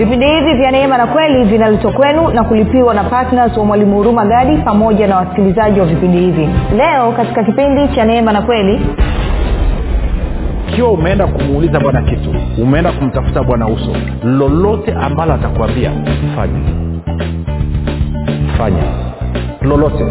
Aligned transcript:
vipindi 0.00 0.26
hivi 0.26 0.54
vya 0.54 0.70
neema 0.70 0.98
na 0.98 1.06
kweli 1.06 1.44
vinaletwa 1.44 1.92
kwenu 1.92 2.28
na 2.30 2.44
kulipiwa 2.44 2.94
na 2.94 3.04
ptns 3.04 3.56
wa 3.56 3.64
mwalimu 3.64 3.96
huruma 3.96 4.24
gadi 4.26 4.56
pamoja 4.56 5.06
na 5.06 5.16
wasikilizaji 5.16 5.80
wa 5.80 5.86
vipindi 5.86 6.18
hivi. 6.18 6.48
Leo 6.76 7.12
katika 7.12 7.44
kipindi 7.44 7.88
cha 7.94 8.04
neema 8.04 8.32
na 8.32 8.42
kweli. 8.42 8.80
Ikiwa 10.68 10.90
umeenda 10.90 11.26
kumuuliza 11.26 11.80
bwana 11.80 12.02
kitu 12.02 12.34
umeenda 12.62 12.92
kumtafuta 12.92 13.42
bwana 13.42 13.66
uso 13.66 13.90
lolote 14.24 14.92
ambalo 14.92 15.32
atakwambia 15.32 15.90
fanya. 16.36 16.60
Fanya. 18.58 18.82
Lolote. 19.62 20.04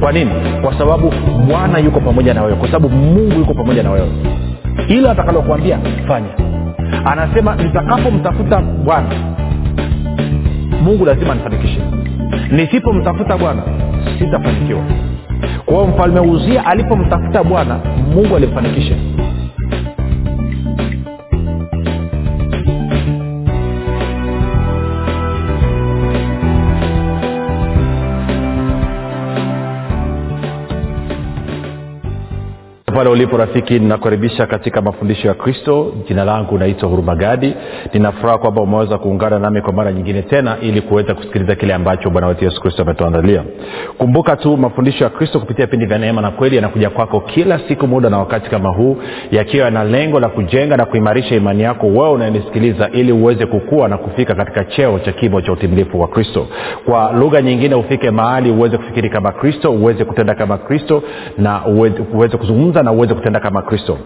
Kwa 0.00 0.12
nini? 0.12 0.30
Kwa 0.62 0.78
sababu 0.78 1.12
bwana 1.50 1.78
yuko 1.78 2.00
pamoja 2.00 2.34
na 2.34 2.42
wewe 2.42 2.56
kwa 2.56 2.66
sababu 2.68 2.88
mungu 2.88 3.38
yuko 3.38 3.54
pamoja 3.54 3.82
na 3.82 3.90
wewe. 3.90 4.08
Hilo 4.86 5.10
atakalokuambia 5.10 5.78
fanya 6.08 6.45
anasema 7.04 7.56
nitakapomtafuta 7.56 8.60
bwana 8.60 9.08
mungu 10.82 11.04
lazima 11.04 11.34
nifanikishe. 11.34 11.80
Nisipomtafuta 12.50 13.36
bwana 13.38 13.62
sitafanikiwa. 14.18 14.82
Kwa 15.64 15.74
hiyo 15.74 15.86
mfalme 15.86 16.20
uzia 16.20 16.66
alipomtafuta 16.66 17.44
bwana 17.44 17.78
mungu 18.14 18.36
alimfanikisha 18.36 18.94
pale 32.96 33.10
ulipo 33.10 33.36
rafiki 33.36 33.78
ninakukaribisha 33.78 34.46
katika 34.46 34.82
mafundisho 34.82 35.28
ya 35.28 35.34
kristo. 35.34 35.92
Jina 36.08 36.24
langu 36.24 36.58
naitwa 36.58 36.88
hurumagadi 36.88 37.54
ninafuraha 37.94 38.38
kwamba 38.38 38.62
umeweza 38.62 38.98
kuungana 38.98 39.38
nami 39.38 39.60
kwa 39.60 39.72
mara 39.72 39.92
nyingine 39.92 40.22
tena 40.22 40.56
ili 40.60 40.80
kuweza 40.80 41.14
kusikiliza 41.14 41.54
kile 41.54 41.74
ambacho 41.74 42.10
bwana 42.10 42.26
wetu 42.26 42.44
yesu 42.44 42.60
kristo 42.60 42.82
ametuandalia. 42.82 43.42
Kumbuka 43.98 44.36
tu 44.36 44.56
mafundisho 44.56 45.04
ya 45.04 45.10
kristo 45.10 45.40
kupitia 45.40 45.66
vipindi 45.66 45.86
vya 45.86 45.98
neema 45.98 46.22
na 46.22 46.30
kweli 46.30 46.56
yanakuja 46.56 46.90
kwako 46.90 47.20
kila 47.20 47.60
siku 47.68 47.86
muda 47.86 48.10
na 48.10 48.18
wakati 48.18 48.50
kama 48.50 48.68
huu 48.68 48.96
yakiwa 49.30 49.64
yana 49.64 49.84
lengo 49.84 50.20
la 50.20 50.28
kujenga 50.28 50.76
na 50.76 50.84
kuimarisha 50.86 51.34
imani 51.34 51.62
yako 51.62 51.86
wewe 51.86 52.10
unayenisikiliza 52.10 52.90
ili 52.92 53.12
uweze 53.12 53.46
kukua 53.46 53.88
na 53.88 53.98
kufika 53.98 54.34
katika 54.34 54.64
cheo 54.64 54.98
cha 54.98 55.12
kimo 55.12 55.40
cha 55.40 55.52
utimilifu 55.52 56.00
wa 56.00 56.08
kristo. 56.08 56.46
Kwa 56.84 57.12
lugha 57.12 57.42
nyingine 57.42 57.74
ufike 57.74 58.10
mahali 58.10 58.50
uweze 58.50 58.76
kufikiri 58.76 59.10
kama 59.10 59.32
kristo 59.32 59.72
uweze 59.72 60.04
kutenda 60.04 60.34
kama 60.34 60.58
kristo 60.58 61.02
na 61.38 61.66
uweze, 61.66 61.96
uweze 62.14 62.36
kuzungumza 62.36 62.85
na 62.86 62.92
uweze 62.92 63.14
kutenda 63.14 63.40
kama 63.40 63.62
kristo 63.62 63.98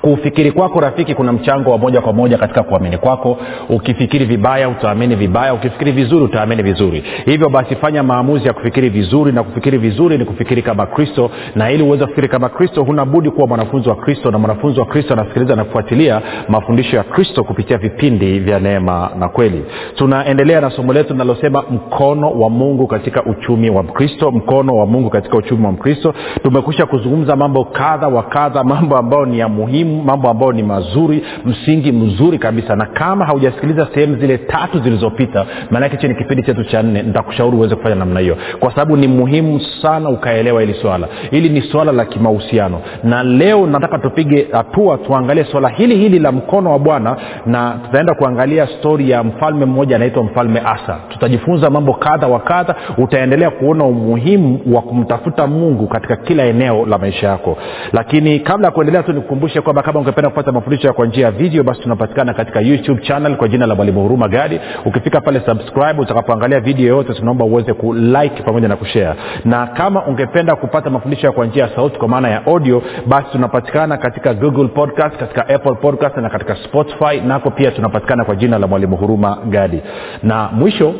kufikiri 0.00 0.52
kwako 0.52 0.80
rafiki 0.80 1.14
kuna 1.14 1.32
mchango 1.32 1.70
wa 1.70 1.78
moja 1.78 2.00
kwa 2.00 2.12
moja 2.12 2.38
katika 2.38 2.62
kuamini 2.62 2.98
kwako. 2.98 3.38
Ukifikiri 3.68 4.24
vibaya 4.24 4.68
utaamini 4.68 5.14
vibaya. 5.14 5.54
Ukifikiri 5.54 5.92
vizuri 5.92 6.24
utaamini 6.24 6.62
vizuri. 6.62 7.04
Hivyo 7.24 7.48
basi 7.48 7.76
fanya 7.76 8.02
maamuzi 8.02 8.46
ya 8.46 8.52
kufikiri 8.52 8.88
vizuri 8.88 9.32
na 9.32 9.42
kufikiri 9.42 9.78
vizuri 9.78 10.18
ni 10.18 10.24
kufikiri 10.24 10.62
kama 10.62 10.86
kristo. 10.86 11.30
Na 11.54 11.70
ili 11.70 11.82
uweze 11.82 12.04
kufikiri 12.04 12.28
kama 12.28 12.48
kristo 12.48 12.84
huna 12.84 13.04
budi 13.04 13.30
kuwa 13.30 13.46
mwanafunzi 13.46 13.88
wa 13.88 13.96
kristo. 13.96 14.30
Na 14.30 14.38
mwanafunzi 14.38 14.80
wa 14.80 14.86
kristo 14.86 15.12
anasikiliza 15.14 15.56
na 15.56 15.64
kufuatilia 15.64 16.22
mafundisho 16.48 16.96
ya 16.96 17.02
kristo 17.02 17.44
kupitia 17.44 17.78
vipindi 17.78 18.38
vya 18.38 18.60
neema 18.60 19.10
na 19.18 19.28
kweli. 19.28 19.64
Tunaendelea 19.94 20.60
na 20.60 20.70
somo 20.70 20.92
letu 20.92 21.12
linalosema 21.12 21.62
mkono 21.70 22.30
wa 22.30 22.50
mungu 22.50 22.86
katika 22.86 23.24
uchumi 23.24 23.70
wa 23.70 23.82
mkristo 23.82 24.30
mkono 24.30 24.76
wa 24.76 24.86
mungu 24.86 25.10
katika 25.10 25.36
uchumi 25.36 25.64
wa 25.66 25.72
mkristo 25.72 26.14
tumekwisha 26.42 26.86
kuzungumza 26.86 27.36
mambo 27.36 27.64
kadha 27.64 28.08
wa 28.08 28.22
kadha 28.22 28.64
mambo 28.64 28.96
ambayo 28.96 29.26
ni 29.26 29.38
ya 29.38 29.48
muhimu 29.48 29.85
mambo 29.86 30.30
ambayo 30.30 30.52
ni 30.52 30.62
mazuri 30.62 31.22
msingi 31.44 31.92
mzuri 31.92 32.38
kabisa. 32.38 32.76
Na 32.76 32.86
kama 32.86 33.24
haujasikiliza 33.26 33.88
sehemu 33.94 34.16
zile 34.16 34.38
tatu 34.38 34.78
zilizopita 34.80 35.46
maanake 35.70 35.96
hichi 35.96 36.08
ni 36.08 36.14
kipindi 36.14 36.42
chetu 36.42 36.64
cha 36.64 36.82
nne 36.82 37.02
nitakushauri 37.02 37.56
uweze 37.56 37.76
kufanya 37.76 37.94
namna 37.94 38.20
hiyo. 38.20 38.36
Kwa 38.60 38.70
sababu 38.70 38.96
ni 38.96 39.08
muhimu 39.08 39.60
sana 39.82 40.08
ukaelewa 40.10 40.60
hili 40.60 40.74
swala. 40.74 41.08
Hili 41.30 41.48
ni 41.48 41.62
swala 41.62 41.92
la 41.92 42.04
kimahusiano. 42.04 42.80
Na 43.04 43.22
leo 43.22 43.66
nataka 43.66 43.98
tupige 43.98 44.48
hatua 44.52 44.98
tuangalie 44.98 45.44
swala 45.44 45.68
hili 45.68 45.96
hili 45.96 46.18
la 46.18 46.32
mkono 46.32 46.70
wa 46.72 46.78
bwana 46.78 47.16
na 47.46 47.78
tutaenda 47.84 48.14
kuangalia 48.14 48.66
stori 48.66 49.10
ya 49.10 49.24
mfalme 49.24 49.64
mmoja 49.66 49.96
anaitwa 49.96 50.22
mfalme 50.24 50.60
asa. 50.64 50.98
Tutajifunza 51.08 51.70
mambo 51.70 51.94
kadha 51.94 52.26
wa 52.26 52.40
kadha. 52.40 52.74
Utaendelea 52.98 53.50
kuona 53.50 53.84
umuhimu 53.84 54.60
wa 54.72 54.82
kumtafuta 54.82 55.46
mungu 55.46 55.86
katika 55.86 56.16
kila 56.16 56.44
eneo 56.44 56.86
la 56.86 56.98
maisha 56.98 57.28
yako. 57.28 57.56
Lakini 57.92 58.40
kabla 58.40 58.66
ya 58.68 58.72
kuendelea 58.72 59.02
tu 59.02 59.12
nikukumbushe 59.12 59.60
kama 59.82 60.00
ungependa 60.00 60.30
kupata 60.30 60.52
mafundisho 60.52 60.92
kwa 60.92 61.06
njia 61.06 61.24
ya 61.26 61.30
video 61.32 61.62
basi 61.62 61.80
tunapatikana 61.80 62.34
katika 62.34 62.60
youtube 62.60 63.02
channel 63.02 63.36
kwa 63.36 63.48
jina 63.48 63.66
la 63.66 63.74
mwalimu 63.74 64.02
huruma 64.02 64.28
gadi. 64.28 64.60
Ukifika 64.84 65.20
pale 65.20 65.40
subscribe 65.46 66.00
utakapoangalia 66.02 66.60
video 66.60 66.96
yote 66.96 67.14
tunaomba 67.14 67.44
uweze 67.44 67.72
kulike 67.74 68.42
pamoja 68.42 68.68
na 68.68 68.76
kushare. 68.76 69.14
Na 69.44 69.66
kama 69.66 70.06
ungependa 70.06 70.56
kupata 70.56 70.90
mafundisho 70.90 71.32
kwa 71.32 71.46
njia 71.46 71.64
ya 71.64 71.76
sauti 71.76 71.98
kwa 71.98 72.08
maana 72.08 72.28
ya 72.28 72.46
audio 72.46 72.82
basi 73.06 73.26
tunapatikana 73.32 73.96
katika 73.96 74.34
google 74.34 74.68
podcast 74.68 75.16
katika 75.16 75.48
apple 75.48 75.74
podcast 75.74 76.16
na 76.16 76.30
katika 76.30 76.56
spotify. 76.56 77.20
Nako 77.26 77.50
pia 77.50 77.70
tunapatikana 77.70 78.24
kwa 78.24 78.36
jina 78.36 78.58
la 78.58 78.66
mwalimu 78.66 78.96
huruma 78.96 79.38
gadi. 79.50 79.80
Na 80.22 80.48
mwisho 80.52 80.94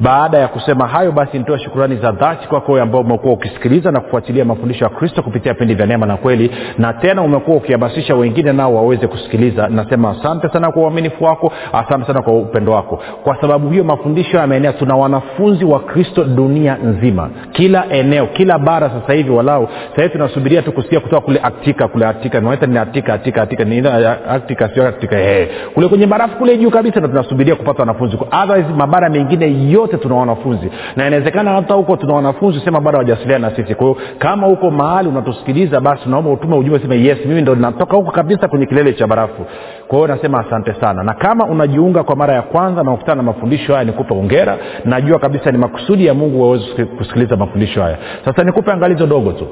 baada 0.00 0.38
ya 0.38 0.48
kusema 0.48 0.86
hayo 0.86 1.12
basi 1.12 1.38
nitoe 1.38 1.58
shukurani 1.58 1.96
za 1.96 2.12
dhati 2.12 2.48
kwako 2.48 2.66
kwa 2.72 2.82
ambao 2.82 3.00
umekuwa 3.00 3.32
ukisikiliza 3.34 3.90
na 3.90 4.00
kufuatilia 4.00 4.44
mafundisho 4.44 4.84
ya 4.84 4.90
kristo 4.90 5.22
kupitia 5.22 5.52
vipindi 5.52 5.74
vya 5.74 5.86
neema 5.86 6.06
na 6.06 6.16
kweli. 6.16 6.50
Na 6.78 6.92
tena 6.92 7.22
umekuwa 7.22 7.56
ukihamasisha 7.56 8.14
wengine 8.14 8.52
nao 8.52 8.74
waweze 8.74 9.06
kusikiliza. 9.06 9.68
Nasema 9.68 10.10
asante 10.10 10.48
sana 10.48 10.72
kwa 10.72 10.82
uaminifu 10.82 11.24
wako 11.24 11.52
asante 11.72 12.06
sana 12.06 12.22
kwa 12.22 12.32
upendo 12.32 12.72
wako. 12.72 13.02
Kwa 13.24 13.40
sababu 13.40 13.70
hiyo 13.70 13.84
mafundisho 13.84 14.36
yameenea 14.36 14.72
tuna 14.72 14.96
wanafunzi 14.96 15.64
wa 15.64 15.80
kristo 15.80 16.24
dunia 16.24 16.76
nzima. 16.76 17.30
Kila 17.52 17.84
eneo 17.90 18.26
kila 18.26 18.58
bara 18.58 18.90
sasa 18.90 19.12
hivi 19.12 19.30
walau 19.30 19.68
sahivi 19.96 20.12
tunasubiria 20.12 20.62
tu 20.62 20.72
kusikia 20.72 21.00
kutoka 21.00 21.20
kule 21.22 21.40
aktika 21.42 21.88
kule 21.88 22.06
aktika 22.06 22.40
naita 22.40 22.66
ni 22.66 22.78
aktika 22.78 23.14
aktika 23.14 23.42
aktika 23.42 23.64
ni 23.64 23.88
aktika 24.28 24.68
sio 24.68 24.88
aktika 24.88 25.16
hey. 25.16 25.46
kule 25.74 25.88
kwenye 25.88 26.06
barafu 26.06 26.36
kule 26.36 26.56
juu 26.56 26.70
kabisa 26.70 27.00
na 27.00 27.08
tunasubiria 27.08 27.54
kupata 27.54 27.78
wanafunzi. 27.80 28.16
Otherwise 28.42 28.68
mabara 28.76 29.08
mengine 29.10 29.49
yote 29.50 29.96
tuna 29.96 30.14
wanafunzi. 30.14 30.70
Na 30.96 31.06
inawezekana 31.06 31.50
hata 31.50 31.74
huko 31.74 31.96
tuna 31.96 32.14
wanafunzi 32.14 32.60
sema 32.64 32.80
bado 32.80 32.96
hawajawasiliana 32.98 33.50
na 33.50 33.56
sisi. 33.56 33.74
Kwa 33.74 33.86
hiyo 33.86 33.98
kama 34.18 34.46
huko 34.46 34.70
mahali 34.70 35.08
unatusikiliza 35.08 35.80
basi 35.80 36.08
naomba 36.08 36.30
utume 36.30 36.56
ujumbe 36.56 36.78
sema 36.80 36.94
yes 36.94 37.18
mimi 37.26 37.42
ndo 37.42 37.54
natoka 37.54 37.96
huko 37.96 38.10
kabisa 38.10 38.48
kwenye 38.48 38.66
kilele 38.66 38.92
cha 38.92 39.06
barafu. 39.06 39.46
Kwa 39.88 39.98
hiyo 39.98 40.08
nasema 40.08 40.40
asante 40.46 40.74
sana. 40.80 41.02
Na 41.02 41.14
kama 41.14 41.44
unajiunga 41.46 42.02
kwa 42.02 42.16
mara 42.16 42.34
ya 42.34 42.42
kwanza 42.42 42.82
na 42.82 42.90
kukutana 42.90 43.16
na 43.16 43.22
mafundisho 43.22 43.72
haya 43.72 43.84
nikupe 43.84 44.14
ongera 44.14 44.58
najua 44.84 45.18
kabisa 45.18 45.50
ni 45.50 45.58
makusudi 45.58 46.06
ya 46.06 46.14
mungu 46.14 46.42
waweze 46.42 46.84
kusikiliza 46.84 47.36
mafundisho 47.36 47.82
haya. 47.82 47.98
Sasa 48.24 48.44
nikupe 48.44 48.72
angalizo 48.72 49.06
dogo 49.06 49.32
tu 49.32 49.46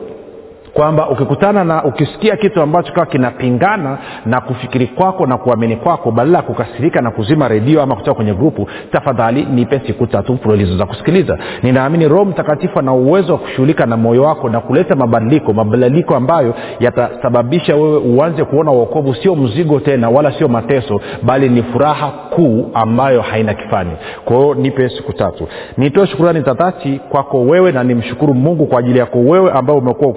kwamba 0.79 1.09
ukikutana 1.09 1.65
na 1.65 1.85
ukisikia 1.85 2.37
kitu 2.37 2.63
ambacho 2.63 2.93
kawa 2.93 3.07
kinapingana 3.07 3.99
na 4.27 4.41
kufikiri 4.41 4.87
kwako 4.87 5.27
na 5.27 5.39
kuamini 5.39 5.77
kwako 5.77 6.11
badala 6.11 6.39
ya 6.39 6.43
kukasirika 6.43 7.01
na 7.01 7.11
kuzima 7.11 7.49
redio 7.49 7.83
ama 7.83 7.95
kutoka 7.97 8.15
kwenye 8.15 8.35
grupu 8.35 8.69
tafadhali 8.93 9.45
nipe 9.45 9.81
siku 9.87 10.07
tatu 10.07 10.33
mfululizo 10.33 10.77
za 10.77 10.87
kusikiliza. 10.87 11.39
Ninaamini 11.63 12.09
roho 12.09 12.25
mtakatifu 12.25 12.79
ana 12.79 12.93
uwezo 12.93 13.33
wa 13.33 13.39
kushughulika 13.39 13.87
na 13.87 13.97
moyo 13.97 14.23
wako 14.23 14.49
na 14.49 14.61
kuleta 14.61 14.97
mabadiliko 14.97 15.53
mabadiliko 15.53 16.17
ambayo 16.17 16.55
yatasababisha 16.81 17.77
wewe 17.77 17.97
uanze 17.99 18.45
kuona 18.45 18.71
uokovu 18.71 19.15
sio 19.15 19.35
mzigo 19.35 19.81
tena 19.81 20.09
wala 20.09 20.33
sio 20.39 20.49
mateso 20.49 21.01
bali 21.23 21.49
ni 21.49 21.63
furaha 21.63 22.09
kuu 22.09 22.71
ambayo 22.75 23.21
haina 23.23 23.55
kifani. 23.55 23.91
Kwahio 24.25 24.55
nipe 24.55 24.89
siku 24.89 25.13
tatu. 25.13 25.49
Nitoe 25.77 26.07
shukurani 26.07 26.41
za 26.41 26.55
dhati 26.55 27.01
kwako 27.09 27.41
wewe 27.43 27.73
na 27.73 27.85
nimshukuru 27.85 28.35
mungu 28.35 28.67
kwa 28.67 28.79
ajili 28.81 28.99
yako 28.99 29.19
wewe 29.19 29.53
ambao 29.53 29.79
umekuwa 29.79 30.11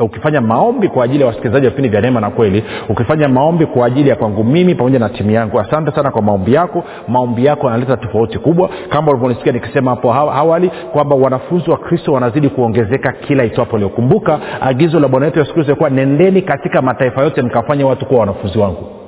ukifanya 0.00 0.40
maombi 0.40 0.88
kwa 0.88 1.04
ajili 1.04 1.20
ya 1.20 1.26
wasikilizaji 1.26 1.66
wa 1.66 1.70
vipindi 1.70 1.88
vya 1.88 2.00
neema 2.00 2.20
na 2.20 2.30
kweli 2.30 2.64
ukifanya 2.88 3.28
maombi 3.28 3.66
kwa 3.66 3.86
ajili 3.86 4.08
ya 4.08 4.16
kwangu 4.16 4.44
mimi 4.44 4.74
pamoja 4.74 4.98
na 4.98 5.08
timu 5.08 5.30
yangu. 5.30 5.60
Asante 5.60 5.92
sana 5.92 6.10
kwa 6.10 6.22
maombi 6.22 6.54
yako. 6.54 6.84
Maombi 7.08 7.44
yako 7.44 7.66
yanaleta 7.66 7.96
tofauti 7.96 8.38
kubwa. 8.38 8.70
Kama 8.88 9.10
ulivyonisikia 9.10 9.52
nikisema 9.52 9.90
hapo 9.90 10.14
awali 10.14 10.70
kwamba 10.92 11.16
wanafunzi 11.16 11.70
wa 11.70 11.76
kristo 11.76 12.12
wanazidi 12.12 12.48
kuongezeka 12.48 13.12
kila 13.12 13.44
itwapo 13.44 13.78
leo. 13.78 13.88
Kumbuka 13.88 14.38
agizo 14.60 15.00
la 15.00 15.08
bwana 15.08 15.26
wetu 15.26 15.38
yesu 15.38 15.54
kristo 15.54 15.76
kuwa 15.76 15.90
nendeni 15.90 16.42
katika 16.42 16.82
mataifa 16.82 17.22
yote 17.22 17.42
mkafanya 17.42 17.86
watu 17.86 18.06
kuwa 18.06 18.20
wanafunzi 18.20 18.58
wangu 18.58 19.01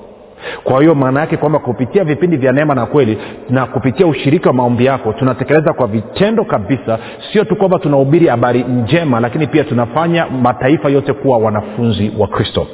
kwa 0.65 0.81
hiyo 0.81 0.95
maana 0.95 1.21
yake 1.21 1.37
kwamba 1.37 1.59
kupitia 1.59 2.05
vipindi 2.05 2.37
vya 2.37 2.53
neema 2.53 2.75
na 2.75 2.87
kweli 2.87 3.19
na 3.51 3.67
kupitia 3.67 4.07
ushiriki 4.07 4.49
wa 4.49 4.55
maombi 4.55 4.85
yako 4.85 5.13
tunatekeleza 5.13 5.73
kwa 5.73 5.87
vitendo 5.87 6.45
kabisa. 6.45 6.99
Sio 7.33 7.45
tu 7.45 7.57
kwamba 7.57 7.79
tunahubiri 7.79 8.27
habari 8.27 8.63
njema 8.65 9.21
lakini 9.21 9.47
pia 9.47 9.65
tunafanya 9.65 10.27
mataifa 10.27 10.89
yote 10.89 11.13
kuwa 11.13 11.39
wanafunzi 11.39 12.13
wa 12.19 12.29
kristo 12.29 12.67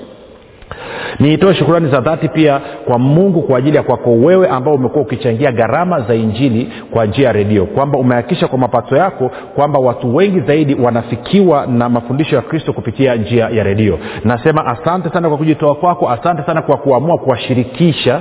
niitoe 1.21 1.55
shukurani 1.55 1.91
za 1.91 2.01
dhati 2.01 2.29
pia 2.29 2.61
kwa 2.85 2.99
mungu 2.99 3.43
kwa 3.43 3.59
ajili 3.59 3.77
ya 3.77 3.83
kwako 3.83 4.11
wewe 4.13 4.49
ambao 4.49 4.75
umekuwa 4.75 5.03
ukichangia 5.03 5.53
gharama 5.53 6.01
za 6.01 6.15
injili 6.15 6.73
kwa 6.91 7.07
njia 7.07 7.27
ya 7.27 7.33
redio. 7.33 7.67
Kwamba 7.67 7.99
umehakikisha 7.99 8.49
kwa 8.49 8.59
mapato 8.59 8.97
yako 8.97 9.31
kwamba 9.55 9.79
watu 9.79 10.17
wengi 10.17 10.41
zaidi 10.41 10.75
wanafikiwa 10.75 11.67
na 11.67 11.89
mafundisho 11.89 12.37
ya 12.37 12.43
kristo 12.43 12.73
kupitia 12.73 13.15
njia 13.15 13.49
ya 13.49 13.65
redio. 13.65 13.99
Nasema 14.25 14.67
asante 14.67 15.09
sana 15.09 15.29
kwa 15.29 15.39
kujitoa 15.39 15.75
kwako 15.75 16.11
asante 16.11 16.43
sana 16.43 16.63
kwa 16.63 16.77
kuamua 16.77 17.19
kuwashirikisha 17.19 18.21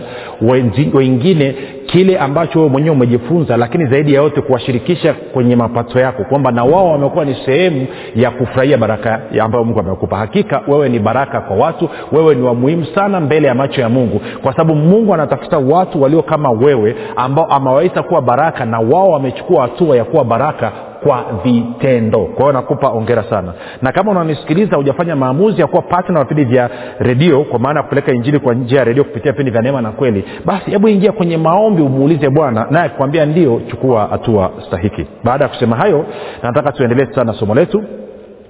wengine 0.93 1.55
kile 1.85 2.17
ambacho 2.17 2.59
wewe 2.59 2.71
mwenyewe 2.71 2.95
umejifunza 2.95 3.57
lakini 3.57 3.85
zaidi 3.85 4.13
ya 4.13 4.21
yote 4.21 4.41
kuwashirikisha 4.41 5.13
kwenye 5.13 5.55
mapato 5.55 5.99
yako. 5.99 6.23
Kwamba 6.23 6.51
na 6.51 6.63
wao 6.63 6.91
wamekuwa 6.91 7.25
ni 7.25 7.35
sehemu 7.45 7.87
ya 8.15 8.31
kufurahia 8.31 8.77
baraka 8.77 9.21
ambayo 9.41 9.63
mungu 9.63 9.79
amekupa. 9.79 10.17
Hakika 10.17 10.61
wewe 10.67 10.89
ni 10.89 10.99
baraka 10.99 11.41
kwa 11.41 11.55
watu 11.57 11.89
wewe 12.11 12.35
ni 12.39 12.45
wa 12.79 12.85
sana 12.95 13.19
mbele 13.19 13.47
ya 13.47 13.55
macho 13.55 13.81
ya 13.81 13.89
mungu 13.89 14.21
kwa 14.43 14.51
sababu 14.51 14.75
mungu 14.75 15.13
anatafuta 15.13 15.57
watu 15.57 16.01
walio 16.01 16.21
kama 16.23 16.51
wewe 16.51 16.95
ambao 17.15 17.45
amewaita 17.45 18.03
kuwa 18.03 18.21
baraka 18.21 18.65
na 18.65 18.79
wao 18.79 19.09
wamechukua 19.09 19.61
hatua 19.61 19.97
ya 19.97 20.03
kuwa 20.03 20.25
baraka 20.25 20.71
kwa 21.03 21.25
vitendo. 21.43 22.19
Kwa 22.19 22.39
hiyo 22.41 22.51
nakupa 22.51 22.89
ongera 22.89 23.23
sana. 23.23 23.53
Na 23.81 23.91
kama 23.91 24.11
unanisikiliza 24.11 24.75
hujafanya 24.77 25.15
maamuzi 25.15 25.61
ya 25.61 25.67
kuwa 25.67 25.81
patna 25.81 26.19
vipindi 26.23 26.45
vya 26.45 26.69
redio 26.99 27.43
kwa 27.43 27.59
maana 27.59 27.79
ya 27.79 27.83
kupeleka 27.83 28.13
injili 28.13 28.39
kwa 28.39 28.53
njia 28.53 28.79
ya 28.79 28.85
redio 28.85 29.03
kupitia 29.03 29.31
vipindi 29.31 29.51
vya 29.51 29.61
neema 29.61 29.81
na 29.81 29.91
kweli 29.91 30.23
basi 30.45 30.71
hebu 30.71 30.87
ingia 30.87 31.11
kwenye 31.11 31.37
maombi 31.37 31.81
umuulize 31.81 32.29
bwana 32.29 32.67
naye 32.69 32.85
akikwambia 32.85 33.25
ndio 33.25 33.61
chukua 33.67 34.07
hatua 34.11 34.51
stahiki. 34.67 35.05
Baada 35.23 35.43
ya 35.45 35.49
kusema 35.49 35.75
hayo 35.75 36.05
nataka 36.43 36.71
tuendelee 36.71 37.05
sana 37.15 37.33
somo 37.33 37.55
letu 37.55 37.83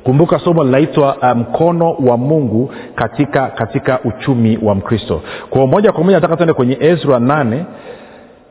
kumbuka 0.10 0.40
somo 0.40 0.64
linaitwa 0.64 1.36
mkono 1.36 1.92
um, 1.92 2.08
wa 2.08 2.18
mungu 2.18 2.72
katika 2.96 3.48
katika 3.48 4.00
uchumi 4.04 4.60
wa 4.64 4.76
mkristo. 4.76 5.22
Kwao 5.50 5.68
moja 5.68 5.92
kwa 5.92 6.04
moja 6.04 6.18
nataka 6.18 6.36
tuende 6.36 6.54
kwenye 6.54 6.78
ezra 6.82 7.20
nane 7.20 7.66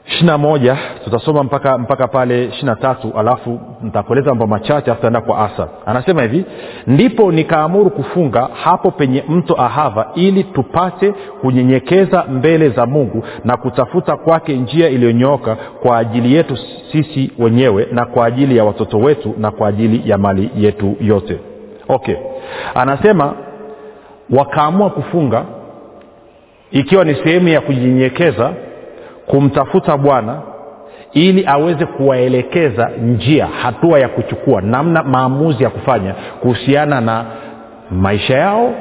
ishirina 0.09 0.39
moja. 0.39 0.77
Tutasoma 1.05 1.43
mpaka 1.45 1.79
mpaka 1.79 2.09
pale 2.09 2.45
ishirina 2.45 2.77
tatu 2.77 3.13
alafu 3.19 3.61
ntakueleza 3.83 4.29
mambo 4.31 4.47
machache 4.47 4.85
alafu 4.91 5.01
taenda 5.03 5.21
kwa 5.21 5.39
asa. 5.39 5.69
Anasema 5.87 6.23
hivi 6.23 6.45
ndipo 6.87 7.33
nikaamuru 7.33 7.91
kufunga 7.91 8.49
hapo 8.65 8.91
penye 8.91 9.25
mto 9.29 9.61
ahava 9.63 10.11
ili 10.15 10.45
tupate 10.45 11.13
kunyenyekeza 11.41 12.25
mbele 12.25 12.69
za 12.69 12.87
mungu 12.87 13.23
na 13.45 13.57
kutafuta 13.57 14.17
kwake 14.17 14.57
njia 14.57 14.89
iliyonyooka 14.89 15.57
kwa 15.57 15.99
ajili 15.99 16.35
yetu 16.35 16.57
sisi 16.93 17.31
wenyewe 17.39 17.89
na 17.93 18.05
kwa 18.07 18.27
ajili 18.27 18.57
ya 18.57 18.65
watoto 18.65 18.99
wetu 18.99 19.35
na 19.39 19.51
kwa 19.51 19.69
ajili 19.69 20.11
ya 20.11 20.19
mali 20.19 20.51
yetu 20.57 20.97
yote 21.01 21.39
okay. 21.88 22.14
Anasema 22.75 23.35
wakaamua 24.31 24.90
kufunga 24.90 25.44
ikiwa 26.70 27.05
ni 27.05 27.14
sehemu 27.14 27.49
ya 27.49 27.61
kujinyenyekeza 27.61 28.52
kumtafuta 29.26 29.96
bwana 29.96 30.43
ili 31.12 31.44
aweze 31.46 31.87
kuwaelekeza 31.87 32.88
njia 33.02 33.46
hatua 33.46 33.99
ya 33.99 34.08
kuchukua 34.08 34.61
namna 34.61 35.02
maamuzi 35.02 35.64
ya 35.64 35.70
kufanya 35.70 36.14
kuhusiana 36.40 37.00
na 37.00 37.25
maisha 37.90 38.38
yao 38.38 38.75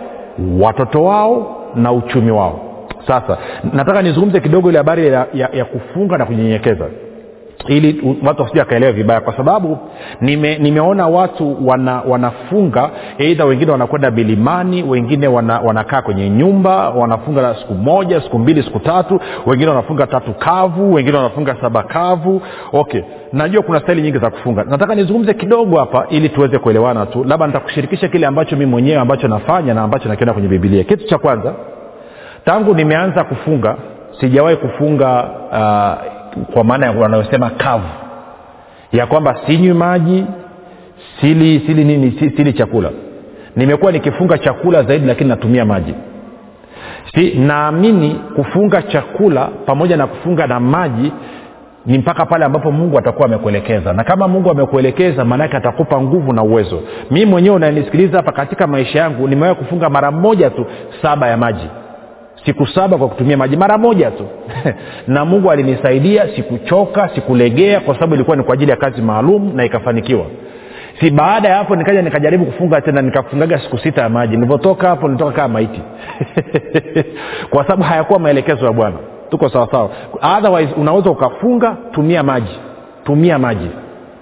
watoto 0.59 1.03
wao 1.03 1.55
na 1.75 1.91
uchumi 1.91 2.31
wao. 2.31 2.59
Sasa 3.07 3.37
nataka 3.73 4.01
nizungumze 4.01 4.39
kidogo 4.39 4.69
ile 4.69 4.77
habari 4.77 5.07
ya, 5.07 5.27
ya, 5.33 5.49
ya 5.53 5.65
kufunga 5.65 6.17
na 6.17 6.25
kunyenyekeza 6.25 6.85
ili 7.67 8.17
watu 8.25 8.41
wasija 8.41 8.61
wakaelewa 8.61 8.91
vibaya 8.91 9.21
kwa 9.21 9.37
sababu 9.37 9.77
nime, 10.21 10.57
nimeona 10.57 11.07
watu 11.07 11.67
wana, 11.67 12.01
wanafunga 12.07 12.89
eidha 13.17 13.45
wengine 13.45 13.71
wanakwenda 13.71 14.11
milimani 14.11 14.83
wengine 14.83 15.27
wana, 15.27 15.59
wanakaa 15.59 16.01
kwenye 16.01 16.29
nyumba 16.29 16.89
wanafunga 16.89 17.55
siku 17.59 17.73
moja 17.73 18.21
siku 18.21 18.39
mbili 18.39 18.63
siku 18.63 18.79
tatu 18.79 19.19
wengine 19.45 19.69
wanafunga 19.69 20.07
tatu 20.07 20.33
kavu 20.33 20.93
wengine 20.93 21.17
wanafunga 21.17 21.55
saba 21.61 21.83
kavu. 21.83 22.41
Okay 22.73 23.01
najua 23.33 23.61
kuna 23.63 23.79
staili 23.79 24.01
nyingi 24.01 24.17
za 24.17 24.29
kufunga. 24.29 24.63
Nataka 24.63 24.95
nizungumze 24.95 25.33
kidogo 25.33 25.79
hapa 25.79 26.05
ili 26.09 26.29
tuweze 26.29 26.57
kuelewana 26.59 27.05
tu. 27.05 27.23
Labda 27.23 27.47
nitakushirikisha 27.47 28.07
kile 28.07 28.27
ambacho 28.27 28.55
mi 28.55 28.65
mwenyewe 28.65 28.97
ambacho 28.99 29.27
nafanya 29.27 29.73
na 29.73 29.81
ambacho 29.81 30.09
nakiona 30.09 30.33
kwenye 30.33 30.47
bibilia 30.47 30.83
kitu 30.83 31.07
cha 31.07 31.17
kwanza 31.17 31.53
tangu 32.45 32.73
nimeanza 32.75 33.23
kufunga 33.23 33.75
sijawahi 34.19 34.55
kufunga 34.57 35.23
uh, 35.51 36.16
kwa 36.53 36.63
maana 36.63 36.91
wanayosema 36.91 37.49
kavu. 37.49 37.87
Ya 38.91 39.05
kwamba 39.05 39.37
sinywi 39.47 39.73
maji 39.73 40.25
sili 41.21 41.59
sili 41.67 41.83
nini 41.83 42.11
sili 42.37 42.53
chakula. 42.53 42.89
Nimekuwa 43.55 43.91
nikifunga 43.91 44.37
chakula 44.37 44.83
zaidi 44.83 45.05
lakini 45.07 45.29
natumia 45.29 45.65
maji. 45.65 45.93
Si 47.15 47.29
naamini 47.35 48.15
kufunga 48.35 48.81
chakula 48.81 49.49
pamoja 49.65 49.97
na 49.97 50.07
kufunga 50.07 50.47
na 50.47 50.59
maji 50.59 51.11
ni 51.85 51.97
mpaka 51.97 52.25
pale 52.25 52.45
ambapo 52.45 52.71
mungu 52.71 52.97
atakuwa 52.97 53.25
amekuelekeza. 53.27 53.93
Na 53.93 54.03
kama 54.03 54.27
mungu 54.27 54.51
amekuelekeza 54.51 55.25
maanake 55.25 55.57
atakupa 55.57 56.01
nguvu 56.01 56.33
na 56.33 56.43
uwezo. 56.43 56.81
Mi 57.11 57.25
mwenyewe 57.25 57.55
unanisikiliza 57.55 58.17
hapa 58.17 58.31
katika 58.31 58.67
maisha 58.67 58.99
yangu 58.99 59.27
nimewahi 59.27 59.55
kufunga 59.55 59.89
mara 59.89 60.11
moja 60.11 60.49
tu 60.49 60.65
saba 61.01 61.27
ya 61.27 61.37
maji 61.37 61.67
siku 62.45 62.67
saba 62.67 62.97
kwa 62.97 63.07
kutumia 63.07 63.37
maji. 63.37 63.57
Mara 63.57 63.77
moja 63.77 64.11
tu. 64.11 64.25
Na 65.07 65.25
mungu 65.25 65.51
alinisaidia 65.51 66.35
sikuchoka 66.35 67.09
sikulegea 67.15 67.79
kwa 67.79 67.93
sababu 67.95 68.15
ilikuwa 68.15 68.37
ni 68.37 68.43
kwa 68.43 68.53
ajili 68.53 68.71
ya 68.71 68.77
kazi 68.77 69.01
maalum 69.01 69.55
na 69.55 69.65
ikafanikiwa. 69.65 70.25
Si 70.99 71.09
baada 71.09 71.49
ya 71.49 71.55
hapo 71.55 71.75
nikaja 71.75 72.01
nikajaribu 72.01 72.45
kufunga 72.45 72.81
tena 72.81 73.01
nikafungaga 73.01 73.59
siku 73.59 73.77
sita 73.77 74.01
ya 74.01 74.09
maji. 74.09 74.35
Nilivyotoka 74.35 74.87
hapo 74.87 75.07
nilitoka 75.07 75.31
kama 75.31 75.53
maiti. 75.53 75.81
Kwa 77.49 77.63
sababu 77.63 77.83
hayakuwa 77.83 78.19
maelekezo 78.19 78.65
ya 78.65 78.71
bwana. 78.71 78.97
Tuko 79.29 79.49
sawasawa. 79.49 79.89
Otherwise 80.37 80.73
unaweza 80.77 81.09
ukafunga 81.09 81.77
tumia 81.91 82.23
maji. 82.23 82.59
Tumia 83.03 83.39
maji 83.39 83.69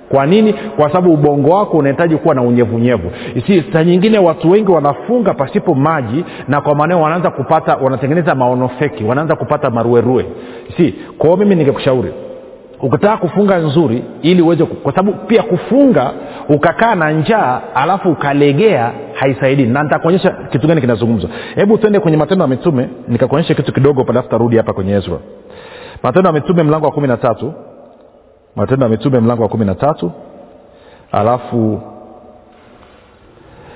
kwa 0.10 0.25
nini? 0.25 0.54
Kwa 0.54 0.88
sababu 0.90 1.13
ubongo 1.13 1.50
wako 1.50 1.78
unahitaji 1.78 2.16
kuwa 2.16 2.36
na 2.36 2.42
unyevunyevu. 2.42 3.12
Si 3.48 3.63
saa 3.74 3.84
nyingine 3.84 4.19
watu 4.19 4.52
wengi 4.52 4.72
wanafunga 4.72 5.34
pasipo 5.34 5.75
maji 5.75 6.25
na 6.48 6.62
kwa 6.62 6.75
maanao 6.75 7.02
wanaanza 7.02 7.30
kupata 7.31 7.75
wanatengeneza 7.75 8.36
maono 8.36 8.69
wanaanza 9.07 9.36
kupata 9.36 9.69
maruerue. 9.69 10.25
Si 10.78 10.96
kwao 11.18 11.38
mimi 11.38 11.56
ningekushauri 11.56 12.12
ukitaka 12.81 13.18
kufunga 13.18 13.57
nzuri 13.57 14.04
ili 14.22 14.42
uweze 14.42 14.66
kwa 14.66 14.96
sababu 14.96 15.18
pia 15.28 15.44
kufunga 15.44 16.12
ukakaa 16.50 16.95
na 16.95 17.12
njaa 17.12 17.62
alafu 17.76 18.09
ukalegea 18.09 18.92
haisaidii. 19.14 19.66
Na 19.66 19.83
nitakuonyesha 19.83 20.31
kitu 20.52 20.68
gani 20.68 20.81
kinazungumzwa. 20.81 21.30
Hebu 21.56 21.78
tuende 21.78 22.00
kwenye 22.00 22.18
matendo 22.18 22.44
ya 22.44 22.47
mitume 22.47 22.90
nikakuonyesha 23.07 23.54
kitu 23.54 23.74
kidogo 23.74 24.06
alafu 24.09 24.30
tarudi 24.30 24.57
hapa 24.57 24.74
kwenye 24.74 24.94
ezra. 24.94 25.18
Matendo 26.04 26.28
ya 26.30 26.33
mitume 26.33 26.64
mlango 26.64 26.85
wa 26.85 26.92
kumi 26.92 27.07
na 27.07 27.18
tatu 27.18 27.54
matendo 28.56 28.85
ya 28.85 28.90
mitume 28.90 29.19
mlango 29.19 29.44
wa 29.44 29.50
kumi 29.50 29.66
na 29.66 29.76
tatu. 29.76 30.12
Alafu 31.12 31.81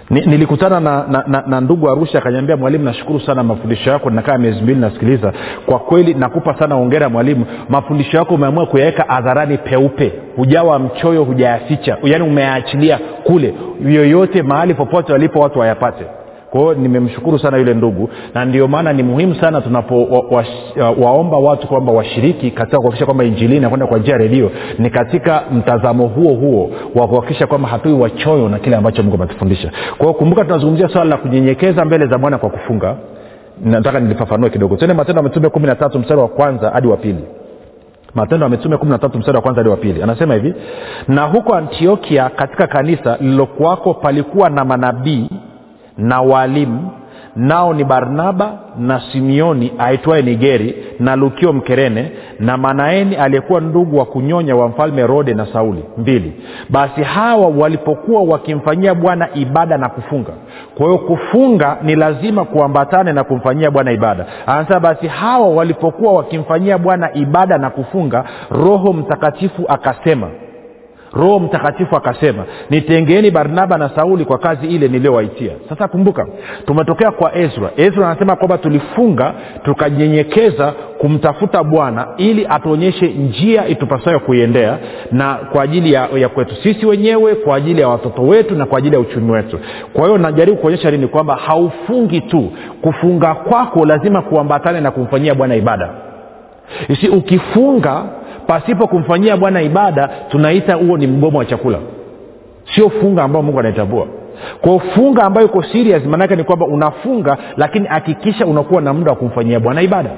ni, 0.10 0.22
nilikutana 0.22 0.80
na, 0.80 1.06
na, 1.08 1.24
na, 1.28 1.44
na 1.48 1.62
ndugu 1.62 1.90
arusha 1.90 2.18
akanyambia 2.18 2.58
mwalimu 2.58 2.84
nashukuru 2.84 3.20
sana 3.20 3.44
mafundisho 3.44 3.90
yako 3.90 4.10
nakaa 4.10 4.38
miezi 4.38 4.62
mbili 4.62 4.80
nasikiliza. 4.80 5.34
Kwa 5.66 5.80
kweli 5.80 6.14
nakupa 6.14 6.60
sana 6.60 6.76
ongera 6.76 7.10
mwalimu. 7.10 7.46
Mafundisho 7.70 8.18
yako 8.18 8.34
umeamua 8.36 8.66
kuyaweka 8.66 9.04
hadharani 9.08 9.58
peupe. 9.58 10.14
Hujawa 10.36 10.80
mchoyo 10.80 11.24
hujayaficha. 11.24 11.98
Yaani 12.04 12.24
umeyaachilia 12.24 13.00
kule. 13.24 13.56
Yoyote 13.86 14.42
mahali 14.44 14.74
popote 14.74 15.12
walipo 15.14 15.40
watu 15.40 15.60
wayapate 15.60 16.06
kwa 16.52 16.62
hiyo 16.62 16.74
nimemshukuru 16.74 17.40
sana 17.40 17.58
yule 17.58 17.74
ndugu 17.74 18.10
na 18.34 18.46
ndio 18.46 18.68
maana 18.68 18.94
ni 18.94 19.04
muhimu 19.04 19.36
sana 19.36 19.62
tunapowaomba 19.62 21.38
wa, 21.38 21.42
wa, 21.42 21.42
wa 21.44 21.50
watu 21.50 21.68
kwamba 21.68 21.92
washiriki 21.92 22.52
katika 22.52 22.78
kuhakikisha 22.78 23.06
kwamba 23.06 23.24
injili 23.24 23.58
inakwenda 23.58 23.88
kwa 23.88 23.98
njia 24.00 24.14
ya 24.14 24.18
redio. 24.20 24.52
Ni 24.80 24.90
katika 24.90 25.44
mtazamo 25.52 26.08
huo 26.08 26.34
huo 26.34 26.72
wa 26.96 27.08
kuhakikisha 27.08 27.48
kwamba 27.48 27.68
hatui 27.70 27.94
wachoyo 27.94 28.50
na 28.50 28.60
kile 28.60 28.76
ambacho 28.76 29.04
mungu 29.04 29.16
ametufundisha. 29.16 29.72
Kwa 29.98 30.14
kumbuka 30.14 30.44
tunazungumzia 30.44 30.88
swala 30.90 31.10
la 31.10 31.18
kunyenyekeza 31.18 31.86
mbele 31.86 32.08
za 32.08 32.18
bwana 32.18 32.38
kwa 32.38 32.50
kufunga. 32.50 32.96
Nataka 33.66 34.00
nilifafanue 34.00 34.50
kidogo. 34.50 34.78
Tende 34.78 34.94
matendo 34.94 35.20
ya 35.22 35.24
mitume 35.24 35.50
kumi 35.50 35.68
na 35.68 35.76
tatu 35.76 36.00
mstari 36.00 36.20
wa 36.22 36.28
kwanza 36.28 36.70
hadi 36.70 36.88
wa 36.88 36.98
pili. 36.98 37.24
Matendo 38.16 38.44
ya 38.46 38.50
mitume 38.50 38.78
kumi 38.78 38.92
na 38.92 38.98
tatu 38.98 39.18
mstari 39.20 39.36
wa 39.36 39.42
kwanza 39.42 39.60
hadi 39.60 39.70
wa 39.70 39.78
pili. 39.78 40.04
Anasema 40.04 40.34
hivi 40.34 40.54
na 41.08 41.24
huko 41.24 41.56
antiokia 41.56 42.30
katika 42.30 42.68
kanisa 42.68 43.18
lililokuwako 43.22 43.94
palikuwa 43.94 44.50
na 44.50 44.66
manabii 44.66 45.30
na 46.00 46.22
waalimu 46.22 46.92
nao 47.36 47.74
ni 47.74 47.84
barnaba 47.84 48.52
na 48.80 49.02
simeoni 49.12 49.74
aitwaye 49.78 50.22
nigeri 50.22 50.76
na 51.00 51.16
lukio 51.16 51.54
mkerene 51.54 52.12
na 52.40 52.58
manaeni 52.58 53.16
aliyekuwa 53.16 53.62
ndugu 53.62 53.98
wa 53.98 54.06
kunyonya 54.06 54.56
wa 54.56 54.68
mfalme 54.68 55.08
rode 55.08 55.34
na 55.34 55.46
sauli. 55.54 55.84
Mbili 55.98 56.34
basi 56.70 57.04
hawa 57.04 57.48
walipokuwa 57.48 58.22
wakimfanyia 58.24 58.96
bwana 58.96 59.30
ibada 59.34 59.78
na 59.78 59.90
kufunga. 59.90 60.32
Kwa 60.76 60.86
hiyo 60.86 60.98
kufunga 60.98 61.78
ni 61.82 61.96
lazima 61.96 62.46
kuambatane 62.46 63.14
na 63.14 63.24
kumfanyia 63.24 63.72
bwana 63.72 63.92
ibada. 63.92 64.26
Anasema 64.46 64.80
basi 64.80 65.08
hawa 65.08 65.50
walipokuwa 65.50 66.14
wakimfanyia 66.14 66.78
bwana 66.78 67.14
ibada 67.14 67.58
na 67.58 67.70
kufunga 67.70 68.24
roho 68.52 68.94
mtakatifu 68.94 69.66
akasema 69.68 70.28
roho 71.14 71.40
mtakatifu 71.40 71.96
akasema 71.96 72.46
nitengeeni 72.70 73.32
barnaba 73.32 73.78
na 73.78 73.90
sauli 73.90 74.26
kwa 74.26 74.38
kazi 74.38 74.68
ile 74.68 74.88
niliyowaitia. 74.88 75.52
Sasa 75.70 75.88
kumbuka 75.88 76.28
tumetokea 76.66 77.12
kwa 77.12 77.36
ezra. 77.38 77.72
Ezra 77.78 78.10
anasema 78.10 78.36
kwamba 78.36 78.58
tulifunga 78.58 79.34
tukanyenyekeza 79.64 80.72
kumtafuta 80.98 81.64
bwana 81.64 82.08
ili 82.18 82.48
atuonyeshe 82.50 83.08
njia 83.08 83.68
itupasayo 83.68 84.20
kuiendea 84.20 84.78
na 85.12 85.34
kwa 85.34 85.64
ajili 85.64 85.94
ya, 85.94 86.08
ya 86.16 86.30
kwetu 86.30 86.56
sisi 86.64 86.86
wenyewe 86.86 87.36
kwa 87.36 87.56
ajili 87.56 87.82
ya 87.82 87.88
watoto 87.88 88.22
wetu 88.22 88.56
na 88.56 88.66
kwa 88.66 88.78
ajili 88.78 88.96
ya 88.96 89.00
uchumi 89.02 89.32
wetu. 89.32 89.60
Kwa 89.94 90.06
hiyo 90.06 90.18
najaribu 90.18 90.58
kuonyesha 90.58 90.92
nini? 90.92 91.08
Kwamba 91.08 91.36
haufungi 91.36 92.22
tu. 92.22 92.52
Kufunga 92.82 93.34
kwako 93.36 93.86
lazima 93.86 94.22
kuambatane 94.22 94.82
na 94.82 94.92
kumfanyia 94.92 95.36
bwana 95.36 95.56
ibada. 95.56 95.90
Isi 96.88 97.08
ukifunga 97.10 98.04
pasipo 98.50 98.88
kumfanyia 98.88 99.38
bwana 99.38 99.62
ibada 99.62 100.08
tunaita 100.30 100.74
huo 100.76 100.98
ni 100.98 101.08
mgomo 101.08 101.38
wa 101.40 101.46
chakula. 101.46 101.78
Sio 102.76 102.90
funga 102.90 103.24
ambao 103.24 103.42
mungu 103.42 103.60
anaitambua 103.60 104.08
kwa 104.62 104.80
funga 104.80 105.24
ambayo 105.24 105.48
iko 105.48 105.64
serious 105.64 106.06
maanake 106.06 106.36
ni 106.36 106.44
kwamba 106.44 106.66
unafunga 106.66 107.38
lakini 107.58 107.88
hakikisha 107.88 108.46
unakuwa 108.46 108.82
na 108.82 108.94
muda 108.94 109.12
wa 109.12 109.18
kumfanyia 109.18 109.60
bwana 109.60 109.82
ibada. 109.82 110.10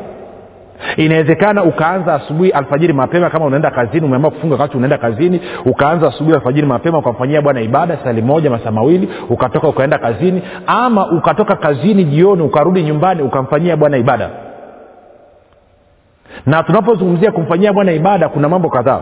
Inawezekana 0.98 1.64
ukaanza 1.64 2.14
asubuhi 2.14 2.50
alfajiri 2.50 2.94
mapema 2.94 3.30
kama 3.30 3.46
unaenda 3.46 3.72
kazini 3.72 4.06
umeamua 4.06 4.32
kufunga 4.32 4.56
wakati 4.56 4.78
unaenda 4.78 4.98
kazini 4.98 5.42
ukaanza 5.66 6.08
asubuhi 6.08 6.36
alfajiri 6.36 6.68
mapema 6.68 6.98
ukamfanyia 6.98 7.42
bwana 7.42 7.62
ibada 7.62 7.98
sali 8.04 8.22
moja 8.22 8.50
masaa 8.50 8.72
mawili 8.72 9.10
ukatoka 9.30 9.68
ukaenda 9.68 9.98
kazini 9.98 10.42
ama 10.68 11.12
ukatoka 11.12 11.56
kazini 11.56 12.04
jioni 12.04 12.42
ukarudi 12.42 12.84
nyumbani 12.84 13.22
ukamfanyia 13.22 13.78
bwana 13.78 13.98
ibada 13.98 14.30
na 16.46 16.64
tunapozungumzia 16.64 17.32
kumfanyia 17.32 17.74
bwana 17.74 17.92
ibada 17.92 18.30
kuna 18.30 18.50
mambo 18.50 18.70
kadhaa. 18.70 19.02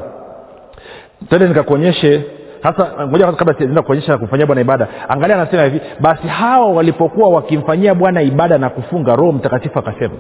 Tende 1.30 1.48
nikakuonyeshe 1.48 2.22
hasa 2.64 3.08
moja 3.12 3.32
kabla 3.32 3.54
sijaenda 3.54 3.82
kuonyesha 3.82 4.18
kumfanyia 4.18 4.46
bwana 4.46 4.62
ibada. 4.62 4.88
Angalia 5.10 5.36
anasema 5.36 5.64
hivi 5.64 5.82
basi 6.00 6.28
hawa 6.28 6.68
walipokuwa 6.72 7.30
wakimfanyia 7.30 7.96
bwana 7.96 8.22
ibada 8.22 8.58
na 8.58 8.70
kufunga 8.70 9.16
roho 9.16 9.32
mtakatifu 9.32 9.80
akasema. 9.80 10.14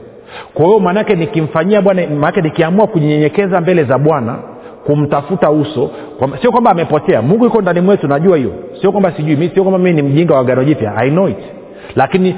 Kwa 0.53 0.65
hiyo 0.65 0.79
maanake 0.79 1.15
nikimfanyia 1.15 1.81
bwana 1.81 2.07
maanake 2.07 2.41
nikiamua 2.41 2.87
kunyenyekeza 2.87 3.61
mbele 3.61 3.83
za 3.83 3.97
bwana 3.97 4.39
kumtafuta 4.85 5.51
uso 5.51 5.91
kwa, 6.19 6.37
sio 6.41 6.51
kwamba 6.51 6.71
amepotea. 6.71 7.21
Mungu 7.21 7.43
yuko 7.43 7.61
ndani 7.61 7.81
mwetu 7.81 8.07
najua 8.07 8.37
hiyo. 8.37 8.51
Sio 8.81 8.91
kwamba 8.91 9.11
sijui 9.11 9.35
mi 9.35 9.49
sio 9.53 9.63
kwamba 9.63 9.79
mii 9.79 9.93
ni 9.93 10.01
mjinga 10.01 10.35
wa 10.35 10.43
garo 10.43 10.63
jipya. 10.63 10.95
I 10.97 11.09
know 11.09 11.29
it. 11.29 11.37
Lakini 11.95 12.35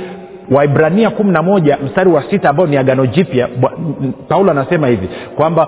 waibrania 0.51 1.09
kumi 1.09 1.31
na 1.31 1.41
moja 1.41 1.77
mstari 1.85 2.09
wa 2.09 2.23
sita 2.29 2.49
ambao 2.49 2.67
ni 2.67 2.77
agano 2.77 3.05
jipya. 3.05 3.49
Paulo 4.27 4.51
anasema 4.51 4.87
hivi 4.87 5.09
kwamba 5.35 5.67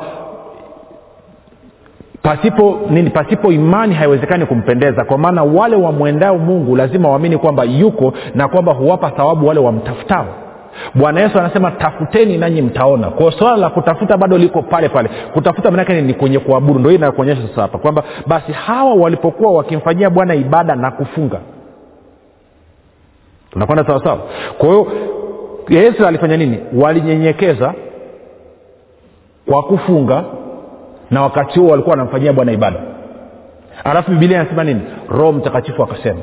pasipo 2.21 2.79
nini 2.89 3.09
pasipo 3.09 3.51
imani 3.51 3.95
haiwezekani 3.95 4.45
kumpendeza 4.45 5.05
kwa 5.05 5.17
maana 5.17 5.43
wale 5.43 5.75
wamwendao 5.75 6.37
mungu 6.37 6.75
lazima 6.75 7.09
waamini 7.09 7.37
kwamba 7.37 7.63
yuko 7.63 8.13
na 8.35 8.47
kwamba 8.47 8.73
huwapa 8.73 9.09
thawabu 9.11 9.47
wale 9.47 9.59
wamtafutao. 9.59 10.25
Bwana 10.95 11.21
yesu 11.21 11.39
anasema 11.39 11.71
tafuteni 11.71 12.37
nanyi 12.37 12.61
mtaona. 12.61 13.07
Kwao 13.09 13.31
swala 13.31 13.57
la 13.57 13.69
kutafuta 13.69 14.17
bado 14.17 14.37
liko 14.37 14.61
pale 14.61 14.89
pale. 14.89 15.09
Kutafuta 15.33 15.71
manake 15.71 16.01
ni 16.01 16.13
kwenye 16.13 16.39
kuabudu. 16.39 16.79
Ndo 16.79 16.89
hii 16.89 16.95
inakuonyesha 16.95 17.41
sasa 17.47 17.61
hapa 17.61 17.77
kwamba 17.77 18.03
basi 18.27 18.51
hawa 18.51 18.93
walipokuwa 18.93 19.53
wakimfanyia 19.53 20.09
bwana 20.09 20.35
ibada 20.35 20.75
na 20.75 20.91
kufunga 20.91 21.39
tunakwenda 23.53 23.85
sawasawa 23.85 24.17
kwa 24.57 24.69
hiyo 24.69 24.87
yesu 25.69 26.05
alifanya 26.07 26.37
nini? 26.37 26.57
Walinyenyekeza 26.75 27.73
kwa 29.51 29.63
kufunga 29.63 30.23
na 31.11 31.21
wakati 31.21 31.59
huo 31.59 31.69
walikuwa 31.69 31.91
wanamfanyia 31.93 32.33
bwana 32.33 32.51
ibada. 32.51 32.79
Alafu 33.83 34.11
bibilia 34.11 34.39
anasema 34.41 34.63
nini? 34.63 34.81
Roho 35.09 35.31
mtakatifu 35.31 35.83
akasema. 35.83 36.19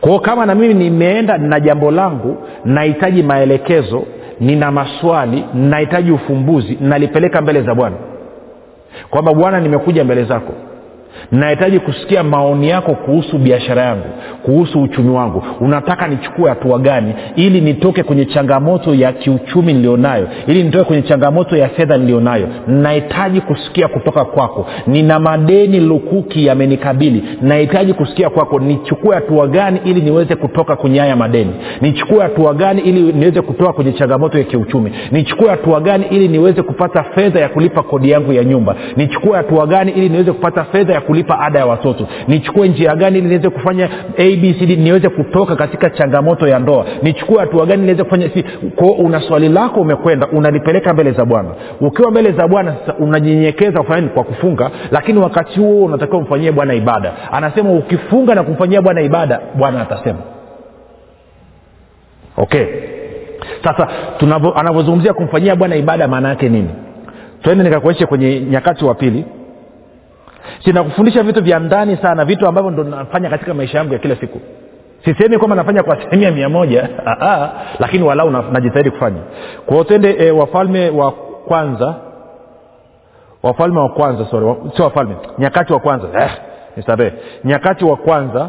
Kwao 0.00 0.18
kama 0.18 0.46
na 0.46 0.54
mimi 0.54 0.74
nimeenda 0.74 1.38
na 1.38 1.60
jambo 1.60 1.90
langu 1.90 2.36
nahitaji 2.64 3.22
maelekezo 3.22 4.02
nina 4.40 4.70
maswali 4.72 5.44
nahitaji 5.54 6.10
ufumbuzi 6.12 6.78
nalipeleka 6.80 7.40
mbele 7.42 7.62
za 7.62 7.74
bwana. 7.74 7.96
Kwamba 9.10 9.34
bwana 9.34 9.60
nimekuja 9.60 10.04
mbele 10.04 10.24
zako 10.24 10.52
nahitaji 11.32 11.78
kusikia 11.78 12.22
maoni 12.22 12.68
yako 12.68 12.94
kuhusu 12.94 13.38
biashara 13.38 13.82
yangu 13.82 14.04
kuhusu 14.42 14.82
uchumi 14.82 15.10
wangu. 15.10 15.42
Unataka 15.60 16.08
nichukue 16.08 16.48
hatua 16.48 16.78
gani 16.78 17.14
ili 17.36 17.60
nitoke 17.60 18.02
kwenye 18.02 18.24
changamoto 18.24 18.94
ya 18.94 19.12
kiuchumi 19.12 19.72
nilionayo 19.72 20.28
ili 20.46 20.62
nitoke 20.62 20.84
kwenye 20.84 21.02
changamoto 21.02 21.56
ya 21.56 21.68
fedha 21.68 21.96
nilionayo? 21.96 22.48
Nahitaji 22.66 23.40
kusikia 23.40 23.88
kutoka 23.88 24.24
kwako. 24.24 24.66
Nina 24.86 25.18
madeni 25.20 25.80
lukuki 25.80 26.46
yamenikabili. 26.46 27.24
Nahitaji 27.42 27.92
kusikia 27.92 28.30
kwako. 28.30 28.58
Nichukue 28.60 29.14
hatua 29.14 29.46
gani 29.46 29.80
ili 29.84 30.00
niweze 30.00 30.36
kutoka 30.36 30.76
kwenye 30.76 30.98
haya 30.98 31.16
madeni? 31.16 31.50
Nichukue 31.80 32.22
hatua 32.22 32.54
gani 32.54 32.80
ili 32.82 33.12
niweze 33.12 33.40
kutoka 33.42 33.72
kwenye 33.72 33.92
changamoto 33.92 34.38
ya 34.38 34.44
kiuchumi? 34.44 34.92
Nichukue 35.12 35.48
hatua 35.50 35.80
gani 35.80 36.04
ili 36.10 36.28
niweze 36.28 36.62
kupata 36.62 37.02
fedha 37.04 37.40
ya 37.40 37.48
kulipa 37.48 37.82
kodi 37.82 38.10
yangu 38.10 38.32
ya 38.32 38.44
nyumba? 38.44 38.76
Nichukue 38.96 39.36
hatua 39.36 39.66
gani 39.66 39.92
ili 39.92 40.08
niweze 40.08 40.32
kupata 40.32 40.64
fedha 40.64 40.94
ya 40.94 41.00
kulipa 41.06 41.40
ada 41.40 41.58
ya 41.58 41.66
watoto. 41.66 42.08
Nichukue 42.28 42.68
njia 42.68 42.94
gani 42.96 43.18
ili 43.18 43.26
niweze 43.28 43.50
kufanya 43.50 43.84
abcd 44.18 44.70
niweze 44.78 45.08
kutoka 45.08 45.56
katika 45.56 45.90
changamoto 45.90 46.48
ya 46.48 46.58
ndoa? 46.58 46.86
Nichukue 47.02 47.40
hatua 47.40 47.66
gani 47.66 47.82
niweze 47.82 48.04
kufanya 48.04 48.30
si 48.30 48.42
kwao 48.76 48.90
una 48.90 49.20
swali 49.20 49.48
lako 49.48 49.80
umekwenda 49.80 50.28
unalipeleka 50.28 50.92
mbele 50.94 51.12
za 51.12 51.24
bwana. 51.24 51.48
Ukiwa 51.80 52.10
mbele 52.10 52.32
za 52.32 52.48
bwana 52.48 52.74
sasa 52.86 52.98
unajinyenyekeza 52.98 53.78
kufanya 53.82 54.08
kwa 54.08 54.24
kufunga. 54.24 54.70
Lakini 54.90 55.18
wakati 55.18 55.60
huo 55.60 55.84
unatakiwa 55.84 56.18
umfanyie 56.18 56.52
bwana 56.52 56.74
ibada. 56.74 57.12
Anasema 57.32 57.70
ukifunga 57.72 58.34
na 58.34 58.42
kumfanyia 58.42 58.82
bwana 58.82 59.00
ibada 59.02 59.40
bwana 59.54 59.80
atasema. 59.82 60.18
Okay. 62.36 62.66
Sasa 63.64 63.88
anavyozungumzia 64.56 65.12
kumfanyia 65.14 65.56
bwana 65.56 65.76
ibada 65.76 66.08
maana 66.08 66.28
yake 66.28 66.48
nini? 66.48 66.68
Twende 67.42 67.64
nikakuonyeshe 67.64 68.06
kwenye 68.06 68.40
nyakati 68.40 68.84
wa 68.84 68.94
pili 68.94 69.24
sinakufundisha 70.64 71.22
vitu 71.22 71.42
vya 71.42 71.58
ndani 71.58 71.96
sana 71.96 72.24
vitu 72.24 72.46
ambavyo 72.46 72.70
ndo 72.70 72.84
nafanya 72.84 73.30
katika 73.30 73.54
maisha 73.54 73.78
yangu 73.78 73.92
ya 73.92 73.98
kila 73.98 74.16
siku. 74.16 74.40
Sisemi 75.04 75.38
kwamba 75.38 75.56
nafanya 75.56 75.82
kwa 75.82 75.98
asilimia 75.98 76.30
mia 76.30 76.48
moja 76.48 76.88
Aa, 77.06 77.48
lakini 77.82 78.04
walau 78.04 78.30
najitahidi 78.30 78.90
kufanya. 78.90 79.20
Kwao 79.66 79.84
twende 79.84 80.16
e, 80.18 80.30
wafalme 80.30 80.90
wa 80.90 81.12
kwanza. 81.48 81.94
Wafalme 83.42 83.80
wa 83.80 83.88
kwanza 83.88 84.24
sorry 84.30 84.46
wa, 84.46 84.56
sio 84.76 84.84
wafalme 84.84 85.16
nyakati 85.38 85.72
wa 85.72 85.78
kwanza. 85.80 86.08
Eh, 86.20 86.30
nisamehe 86.76 87.12
nyakati 87.44 87.84
wa 87.84 87.96
kwanza 87.96 88.48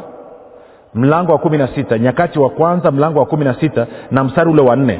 mlango 0.93 1.31
wa 1.31 1.37
kumi 1.37 1.57
na 1.57 1.67
sita 1.67 1.97
nyakati 1.97 2.39
wa 2.39 2.49
kwanza 2.49 2.91
mlango 2.91 3.19
wa 3.19 3.25
kumi 3.25 3.45
na 3.45 3.53
sita 3.53 3.87
na 4.11 4.23
mstari 4.23 4.49
ule 4.49 4.61
wa 4.61 4.75
nne 4.75 4.99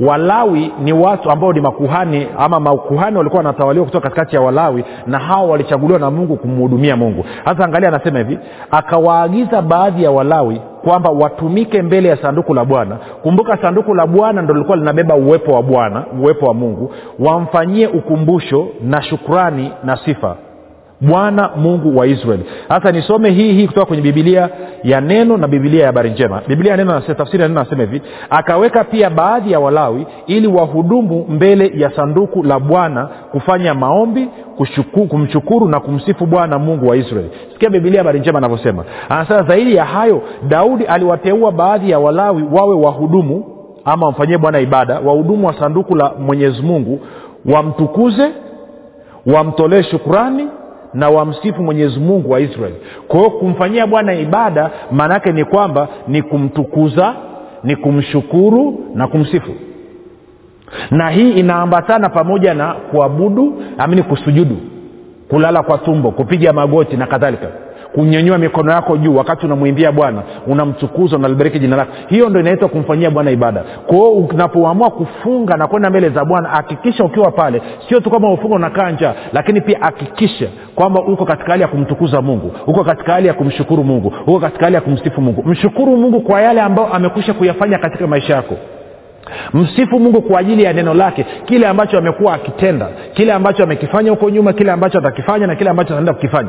walawi 0.00 0.72
ni 0.82 0.92
watu 0.92 1.30
ambao 1.30 1.52
ni 1.52 1.60
makuhani 1.60 2.26
ama 2.38 2.60
makuhani 2.60 3.16
walikuwa 3.16 3.38
wanatawaliwa 3.42 3.84
kutoka 3.86 4.08
katikati 4.10 4.36
ya 4.36 4.42
walawi 4.42 4.84
na 5.06 5.18
hawa 5.18 5.42
walichaguliwa 5.42 5.98
na 5.98 6.10
mungu 6.10 6.36
kumhudumia 6.36 6.96
mungu. 6.96 7.24
Hasa 7.44 7.64
angalia 7.64 7.88
anasema 7.88 8.18
hivi 8.18 8.38
akawaagiza 8.70 9.62
baadhi 9.62 10.02
ya 10.04 10.10
walawi 10.10 10.60
kwamba 10.84 11.10
watumike 11.10 11.82
mbele 11.82 12.08
ya 12.08 12.16
sanduku 12.16 12.54
la 12.54 12.64
bwana. 12.64 12.96
Kumbuka 13.22 13.56
sanduku 13.62 13.94
la 13.94 14.06
bwana 14.06 14.42
ndo 14.42 14.54
lilikuwa 14.54 14.76
linabeba 14.76 15.14
uwepo 15.14 15.52
wa 15.52 15.62
bwana 15.62 16.04
uwepo 16.22 16.46
wa 16.46 16.54
mungu. 16.54 16.92
Wamfanyie 17.18 17.86
ukumbusho 17.86 18.68
na 18.82 19.02
shukrani 19.02 19.72
na 19.84 19.96
sifa 19.96 20.36
bwana 21.00 21.50
mungu 21.56 21.98
wa 21.98 22.06
israeli. 22.06 22.44
Sasa 22.68 22.92
nisome 22.92 23.30
hii 23.30 23.52
hii 23.52 23.66
kutoka 23.66 23.86
kwenye 23.86 24.02
bibilia 24.02 24.48
ya 24.82 25.00
neno 25.00 25.36
na 25.36 25.48
bibilia 25.48 25.80
ya 25.80 25.86
habari 25.86 26.10
njema. 26.10 26.42
Bibilia 26.48 26.76
neno 26.76 27.00
tafsiri 27.00 27.42
ya 27.42 27.48
neno 27.48 27.60
anasema 27.60 27.82
hivi 27.82 28.02
akaweka 28.30 28.84
pia 28.84 29.10
baadhi 29.10 29.52
ya 29.52 29.60
walawi 29.60 30.06
ili 30.26 30.46
wahudumu 30.46 31.26
mbele 31.28 31.72
ya 31.74 31.90
sanduku 31.96 32.42
la 32.42 32.58
bwana 32.60 33.06
kufanya 33.32 33.74
maombi 33.74 34.28
kushuku, 34.56 35.06
kumshukuru 35.06 35.68
na 35.68 35.80
kumsifu 35.80 36.26
bwana 36.26 36.58
mungu 36.58 36.88
wa 36.88 36.96
israeli. 36.96 37.30
Sikia 37.52 37.70
bibilia 37.70 38.00
habari 38.00 38.20
njema 38.20 38.38
anavyosema 38.38 38.84
anasema 39.08 39.42
zaidi 39.42 39.74
ya 39.76 39.84
hayo 39.84 40.22
daudi 40.48 40.84
aliwateua 40.84 41.52
baadhi 41.52 41.90
ya 41.90 41.98
walawi 41.98 42.44
wawe 42.52 42.74
wahudumu 42.74 43.44
ama 43.84 44.06
wamfanyie 44.06 44.38
bwana 44.38 44.60
ibada 44.60 45.00
wahudumu 45.00 45.46
wa 45.46 45.54
sanduku 45.58 45.94
la 45.96 46.12
mwenyezi 46.18 46.62
mungu 46.62 47.00
wamtukuze 47.52 48.28
wamtolee 49.26 49.82
shukurani 49.82 50.48
na 50.94 51.08
wamsifu 51.10 51.62
mwenyezi 51.62 52.00
mungu 52.00 52.30
wa 52.30 52.40
israeli. 52.40 52.74
Kwa 53.08 53.18
hiyo 53.18 53.30
kumfanyia 53.30 53.86
bwana 53.86 54.14
ibada 54.14 54.70
maana 54.92 55.14
yake 55.14 55.32
ni 55.32 55.44
kwamba 55.44 55.88
ni 56.08 56.22
kumtukuza 56.22 57.14
ni 57.64 57.76
kumshukuru 57.76 58.80
na 58.94 59.06
kumsifu. 59.08 59.50
Na 60.90 61.10
hii 61.10 61.30
inaambatana 61.30 62.08
pamoja 62.08 62.54
na 62.54 62.74
kuabudu 62.74 63.62
amini 63.78 64.02
kusujudu 64.02 64.56
kulala 65.28 65.62
kwa 65.62 65.78
tumbo 65.78 66.10
kupiga 66.10 66.52
magoti 66.52 66.96
na 66.96 67.06
kadhalika 67.06 67.46
kunyanyua 67.94 68.38
mikono 68.38 68.72
yako 68.72 68.96
juu 68.96 69.16
wakati 69.16 69.46
unamwimbia 69.46 69.92
bwana 69.92 70.22
unamtukuza 70.46 71.16
unalibariki 71.16 71.58
jina 71.58 71.76
lako 71.76 71.92
hiyo 72.08 72.28
ndo 72.28 72.40
inaitwa 72.40 72.68
kumfanyia 72.68 73.10
bwana 73.10 73.30
ibada. 73.30 73.64
Kwao 73.86 74.10
unapoamua 74.12 74.90
kufunga 74.90 75.56
na 75.56 75.66
kwenda 75.66 75.90
mbele 75.90 76.08
za 76.08 76.24
bwana 76.24 76.48
hakikisha 76.48 77.04
ukiwa 77.04 77.30
pale 77.30 77.62
sio 77.88 78.00
tu 78.00 78.10
kwamba 78.10 78.32
ufunga 78.32 78.54
unakaa 78.56 78.90
njaa 78.90 79.14
lakini 79.32 79.60
pia 79.60 79.78
hakikisha 79.80 80.48
kwamba 80.74 81.02
uko 81.02 81.24
katika 81.24 81.50
hali 81.50 81.62
ya 81.62 81.68
kumtukuza 81.68 82.22
mungu 82.22 82.52
uko 82.66 82.84
katika 82.84 83.12
hali 83.12 83.28
ya 83.28 83.34
kumshukuru 83.34 83.84
mungu 83.84 84.12
uko 84.26 84.40
katika 84.40 84.64
hali 84.64 84.74
ya 84.74 84.80
kumsifu 84.80 85.20
mungu. 85.20 85.42
Mshukuru 85.46 85.96
mungu 85.96 86.20
kwa 86.20 86.40
yale 86.40 86.60
ambayo 86.60 86.88
amekwisha 86.94 87.34
kuyafanya 87.34 87.78
katika 87.78 88.06
maisha 88.06 88.34
yako 88.34 88.54
msifu 89.54 89.98
mungu 89.98 90.22
kwa 90.22 90.40
ajili 90.40 90.62
ya 90.62 90.72
neno 90.72 90.94
lake 90.94 91.26
kile 91.44 91.66
ambacho 91.66 91.98
amekuwa 91.98 92.34
akitenda 92.34 92.88
kile 93.14 93.32
ambacho 93.32 93.62
amekifanya 93.62 94.10
huko 94.10 94.30
nyuma 94.30 94.52
kile 94.52 94.72
ambacho 94.72 94.98
atakifanya 94.98 95.46
na 95.46 95.56
kile 95.56 95.70
ambacho 95.70 95.92
anaenda 95.92 96.12
kukifanya 96.12 96.48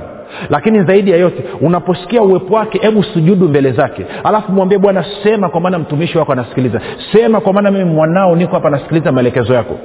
lakini 0.50 0.84
zaidi 0.84 1.12
ya 1.12 1.18
yote 1.18 1.44
unaposikia 1.62 2.22
uwepo 2.22 2.56
wake 2.56 2.80
hebu 2.80 3.04
sujudu 3.04 3.48
mbele 3.48 3.72
zake 3.72 4.06
alafu 4.24 4.51
mwambie 4.51 4.78
bwana 4.78 5.06
sema 5.24 5.50
kwa 5.50 5.62
maana 5.62 5.80
mtumishi 5.80 6.18
wako 6.18 6.32
anasikiliza 6.32 6.82
sema 7.12 7.42
kwa 7.42 7.54
maana 7.54 7.72
mimi 7.72 7.84
mwanao 7.86 8.36
niko 8.36 8.54
hapa 8.54 8.70
nasikiliza 8.70 9.12
maelekezo 9.12 9.54
yako 9.54 9.78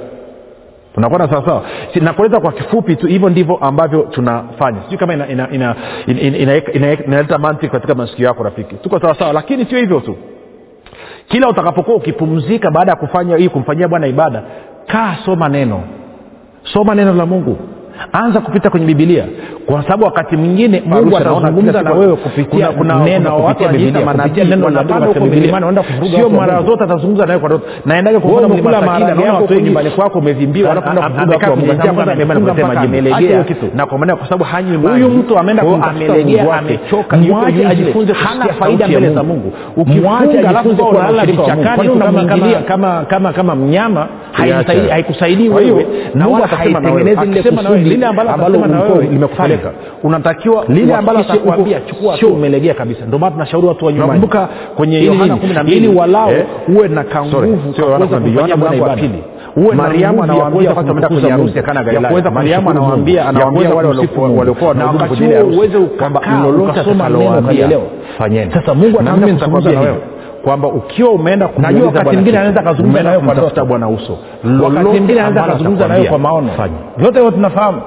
tunakwenda 0.95 1.29
sawasawa 1.29 1.63
nakueleza 2.01 2.39
kwa 2.39 2.51
kifupi 2.51 2.95
tu 2.95 3.07
hivyo 3.07 3.29
ndivyo 3.29 3.55
ambavyo 3.55 4.01
tunafanya 4.01 4.81
sijui 4.83 4.97
kama 4.97 5.13
inaleta 5.13 5.33
ina, 5.33 5.49
ina, 5.51 5.75
ina, 6.07 6.37
ina, 6.37 6.55
ina, 6.73 6.93
ina, 7.05 7.21
ina 7.21 7.37
mantiki 7.37 7.71
katika 7.71 7.95
masikio 7.95 8.27
yako 8.27 8.43
rafiki 8.43 8.75
tuko 8.75 8.99
sawasawa 8.99 9.33
lakini 9.33 9.65
sio 9.65 9.79
hivyo 9.79 9.99
tu 9.99 10.15
kila 11.27 11.49
utakapokuwa 11.49 11.97
ukipumzika 11.97 12.71
baada 12.71 12.91
ya 12.91 12.95
kufanya 12.97 13.37
hii 13.37 13.49
kumfanyia 13.49 13.87
bwana 13.87 14.07
ibada 14.07 14.43
kaa 14.87 15.15
soma 15.25 15.49
neno. 15.49 15.83
Soma 16.63 16.95
neno 16.95 17.13
la 17.13 17.25
mungu 17.25 17.57
anza 18.13 18.39
kupita 18.39 18.69
kwenye 18.69 18.85
bibilia 18.85 19.23
kwa 19.65 19.83
sababu 19.83 20.03
wakati 20.03 20.37
mwingine 20.37 20.83
mungu 20.85 21.17
atazungumza 21.17 21.81
na 21.81 21.91
wewe 21.93 22.15
kupitia 22.15 22.69
neno 23.05 23.55
sio 26.15 26.29
mara 26.29 26.63
zote 26.63 26.83
atazungumza 26.83 27.25
nawe 27.25 27.39
kwa 27.39 27.59
naendaga 27.85 28.19
nyumbani 29.61 29.89
kwako 29.89 30.19
umevimbiwa 30.19 30.75
na 33.75 33.85
kwa 33.85 33.97
maana 33.97 34.15
kwa 34.15 34.25
sababu 34.27 34.43
hanywi 34.43 34.77
huyu 34.77 35.09
mtu 35.09 35.37
ameenda 35.37 35.63
amelegea 35.83 36.53
amechoka 36.57 37.17
mwache 37.17 37.67
ajifunze 37.67 38.13
hana 38.13 38.45
faida 38.53 38.87
mbele 38.87 39.13
za 39.13 39.23
mungu. 39.23 39.53
Kama 43.07 43.33
kama 43.33 43.55
mnyama 43.55 44.07
haikusaidii 44.89 45.49
wewe. 45.49 45.87
Na 46.15 46.27
wala 46.27 46.47
haitengenezi 46.47 47.25
lile 47.25 47.43
kusudi 47.51 47.86
lile 47.89 48.05
ambalo 48.05 49.01
limekupeleka 49.01 49.71
unatakiwa 50.03 50.65
lile 50.67 50.95
ambalo 50.95 51.19
atakwambia 51.19 51.79
chukua 51.81 52.17
umelegea 52.33 52.73
kabisa. 52.73 53.05
Ndio 53.05 53.19
maana 53.19 53.31
tunashauri 53.31 53.67
watu 53.67 53.85
wa 53.85 53.91
nyumbani. 53.93 54.27
Kwenye 54.75 55.03
yohana 55.03 55.35
kumi 55.35 55.53
na 55.53 55.63
mbili. 55.63 55.77
ili 55.77 55.87
walao 55.97 56.31
uwe 56.75 56.87
na 56.87 57.03
kanguvu 57.03 57.73
kuweza 57.73 58.07
kufanyia 58.07 58.57
mlango 58.57 58.83
wa 58.83 58.95
pili. 58.95 59.23
Mariamu 59.75 60.23
anawaambia 60.23 60.69
wakati 60.69 60.89
ameenda 60.89 61.07
kwenye 61.09 61.29
harusi. 61.29 61.57
ya 61.57 61.63
kana 61.63 61.83
galilaya. 61.83 62.31
mariamu 62.31 62.69
anawaambia 62.69 63.25
anawaambia 63.25 63.69
wale 63.69 63.87
waliokuwa 63.87 64.73
na 64.73 64.85
wakati 64.85 65.23
huo 65.23 65.55
uweze 65.57 65.77
ukakaa 65.77 66.47
ukasoma 66.47 67.09
neno 67.09 67.81
fanyeni. 68.17 68.51
Sasa 68.53 68.73
mungu 68.73 68.97
kuzungumza 68.97 69.71
na 69.71 69.79
wewe 69.81 69.97
kwamba 70.47 70.67
ukiwa 70.67 71.11
umeenda 71.11 71.49
najua 71.57 71.85
wakati 71.87 72.09
mwingine 72.15 72.37
anaweza 72.37 72.59
akazungumza 72.59 73.03
nawe 73.03 73.19
kwa 73.19 73.35
kutafuta 73.35 73.65
bwana 73.65 73.89
uso. 73.89 74.17
Wakati 74.63 74.85
mwingine 74.87 75.19
anaweza 75.21 75.43
akazungumza 75.43 75.87
nawe 75.87 76.05
kwa 76.05 76.19
maono. 76.19 76.51
vyote 76.97 77.17
hivyo 77.19 77.31
tunafahamu. 77.31 77.81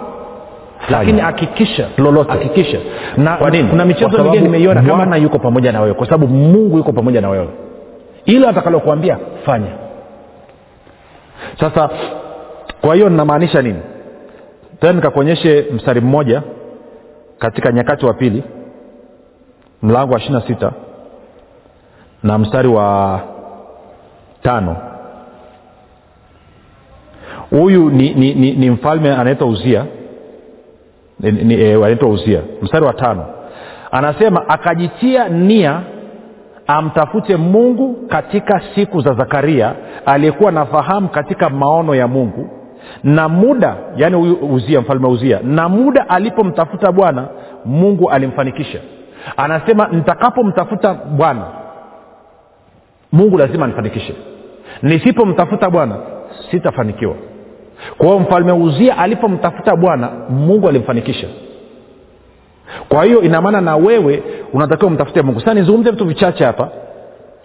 Lakini 0.91 1.21
hakikisha 1.21 1.89
lolote. 1.99 2.31
hakikisha. 2.31 2.79
Na 3.17 3.37
kuna 3.71 3.85
michezo 3.85 4.23
mingine 4.25 4.43
nimeiona 4.43 4.81
kama 4.83 4.95
Bwana 4.97 5.11
na 5.11 5.17
yuko 5.17 5.39
pamoja 5.39 5.73
na 5.73 5.81
wewe 5.81 5.95
kwa 5.95 6.07
sababu 6.07 6.27
mungu 6.29 6.77
yuko 6.77 6.93
pamoja 6.93 7.21
na 7.21 7.29
wewe. 7.29 7.49
Ilo 8.25 8.49
atakalokuambia 8.49 9.19
fanya. 9.47 9.71
Sasa 11.61 11.91
kwa 12.81 12.95
hiyo 12.95 13.09
ninamaanisha 13.09 13.63
nini? 13.63 13.81
Tena 14.81 14.93
nikakuonyeshe 14.93 15.67
mstari 15.73 16.01
mmoja 16.01 16.43
katika 17.39 17.73
nyakati 17.73 18.07
wa 18.07 18.15
pili 18.15 18.43
mlango 19.83 20.13
wa 20.13 20.19
ishiri 20.19 20.35
na 20.35 20.41
sita 20.47 20.73
na 22.23 22.39
mstari 22.39 22.69
wa 22.69 23.21
tano. 24.43 24.77
Huyu 27.51 27.91
ni, 27.91 28.15
ni, 28.15 28.35
ni, 28.35 28.53
ni 28.53 28.71
mfalme 28.71 29.13
anaitwa 29.15 29.47
uzia. 29.49 29.85
Ni, 31.21 31.33
ni, 31.33 31.55
e, 31.55 31.75
anaitwa 31.75 32.09
uzia. 32.09 32.41
Mstari 32.63 32.85
wa 32.87 32.93
tano. 32.93 33.27
Anasema 33.91 34.49
akajitia 34.49 35.29
nia 35.29 35.81
amtafute 36.67 37.37
mungu 37.37 38.07
katika 38.09 38.63
siku 38.75 39.01
za 39.01 39.15
zakaria 39.15 39.75
aliyekuwa 40.07 40.53
nafahamu 40.53 41.09
katika 41.09 41.51
maono 41.51 41.95
ya 41.95 42.09
mungu. 42.09 42.49
Na 43.05 43.29
muda 43.29 43.77
yaani 43.97 44.17
huyu 44.17 44.35
uzia 44.55 44.81
mfalme 44.81 45.09
uzia 45.09 45.41
na 45.43 45.69
muda 45.69 46.09
alipomtafuta 46.09 46.93
bwana 46.93 47.29
mungu 47.65 48.11
alimfanikisha. 48.11 48.79
Anasema 49.37 49.89
nitakapomtafuta 49.93 50.95
bwana 50.95 51.45
mungu 53.13 53.39
lazima 53.39 53.65
anifanikishe 53.65 54.15
nisipomtafuta 54.83 55.71
bwana 55.71 55.97
sitafanikiwa. 56.51 57.15
Kwa 57.99 58.07
hiyo 58.07 58.19
mfalme 58.19 58.53
uzia 58.53 58.99
alipomtafuta 58.99 59.77
bwana 59.77 60.09
mungu 60.29 60.69
alimfanikisha. 60.69 61.27
Kwa 62.89 63.05
hiyo 63.05 63.23
ina 63.23 63.41
maana 63.41 63.61
na 63.61 63.77
wewe 63.77 64.23
unatakiwa 64.53 64.91
mtafute 64.91 65.23
mungu. 65.23 65.41
Sasa 65.41 65.55
nizungumze 65.55 65.91
vitu 65.91 66.05
vichache 66.07 66.45
hapa. 66.45 66.69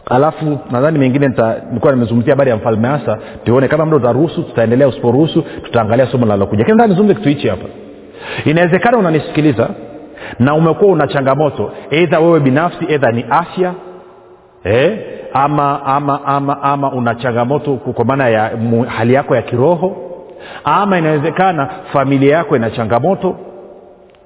Alafu 0.06 0.58
nadhani 0.72 1.00
mengine 1.00 1.28
nilikuwa 1.70 1.94
nimezungumzia 1.94 2.34
habari 2.34 2.50
ya 2.50 2.56
mfalme 2.56 2.88
hasa 2.88 3.18
tuone 3.44 3.68
kama 3.68 3.86
mda 3.86 3.96
utaruhusu 3.98 4.44
tutaendelea 4.44 4.88
usiporuhusu 4.88 5.42
tutaangalia 5.64 6.08
somo 6.08 6.26
linalokuja. 6.26 6.60
Lakini 6.60 6.78
nataka 6.78 6.88
nizungumze 6.94 7.16
kitu 7.20 7.30
hichi 7.30 7.48
hapa. 7.48 7.66
Inawezekana 8.46 8.98
unanisikiliza 8.98 9.70
na 10.40 10.54
umekuwa 10.56 10.92
una 10.92 11.08
changamoto. 11.08 11.72
Eidha 11.90 12.20
wewe 12.20 12.40
binafsi 12.40 12.86
eidha 12.90 13.12
ni 13.12 13.26
afya 13.30 13.74
eh? 14.64 15.00
Ama 15.38 15.86
ama 15.86 16.26
ama 16.26 16.62
ama 16.64 16.92
una 16.92 17.16
changamoto 17.16 17.74
kwa 17.76 18.06
maana 18.06 18.30
ya 18.30 18.52
hali 18.88 19.14
yako 19.14 19.36
ya 19.36 19.42
kiroho. 19.42 19.96
Ama 20.64 20.98
inawezekana 20.98 21.70
familia 21.94 22.38
yako 22.38 22.56
ina 22.56 22.70
changamoto. 22.70 23.36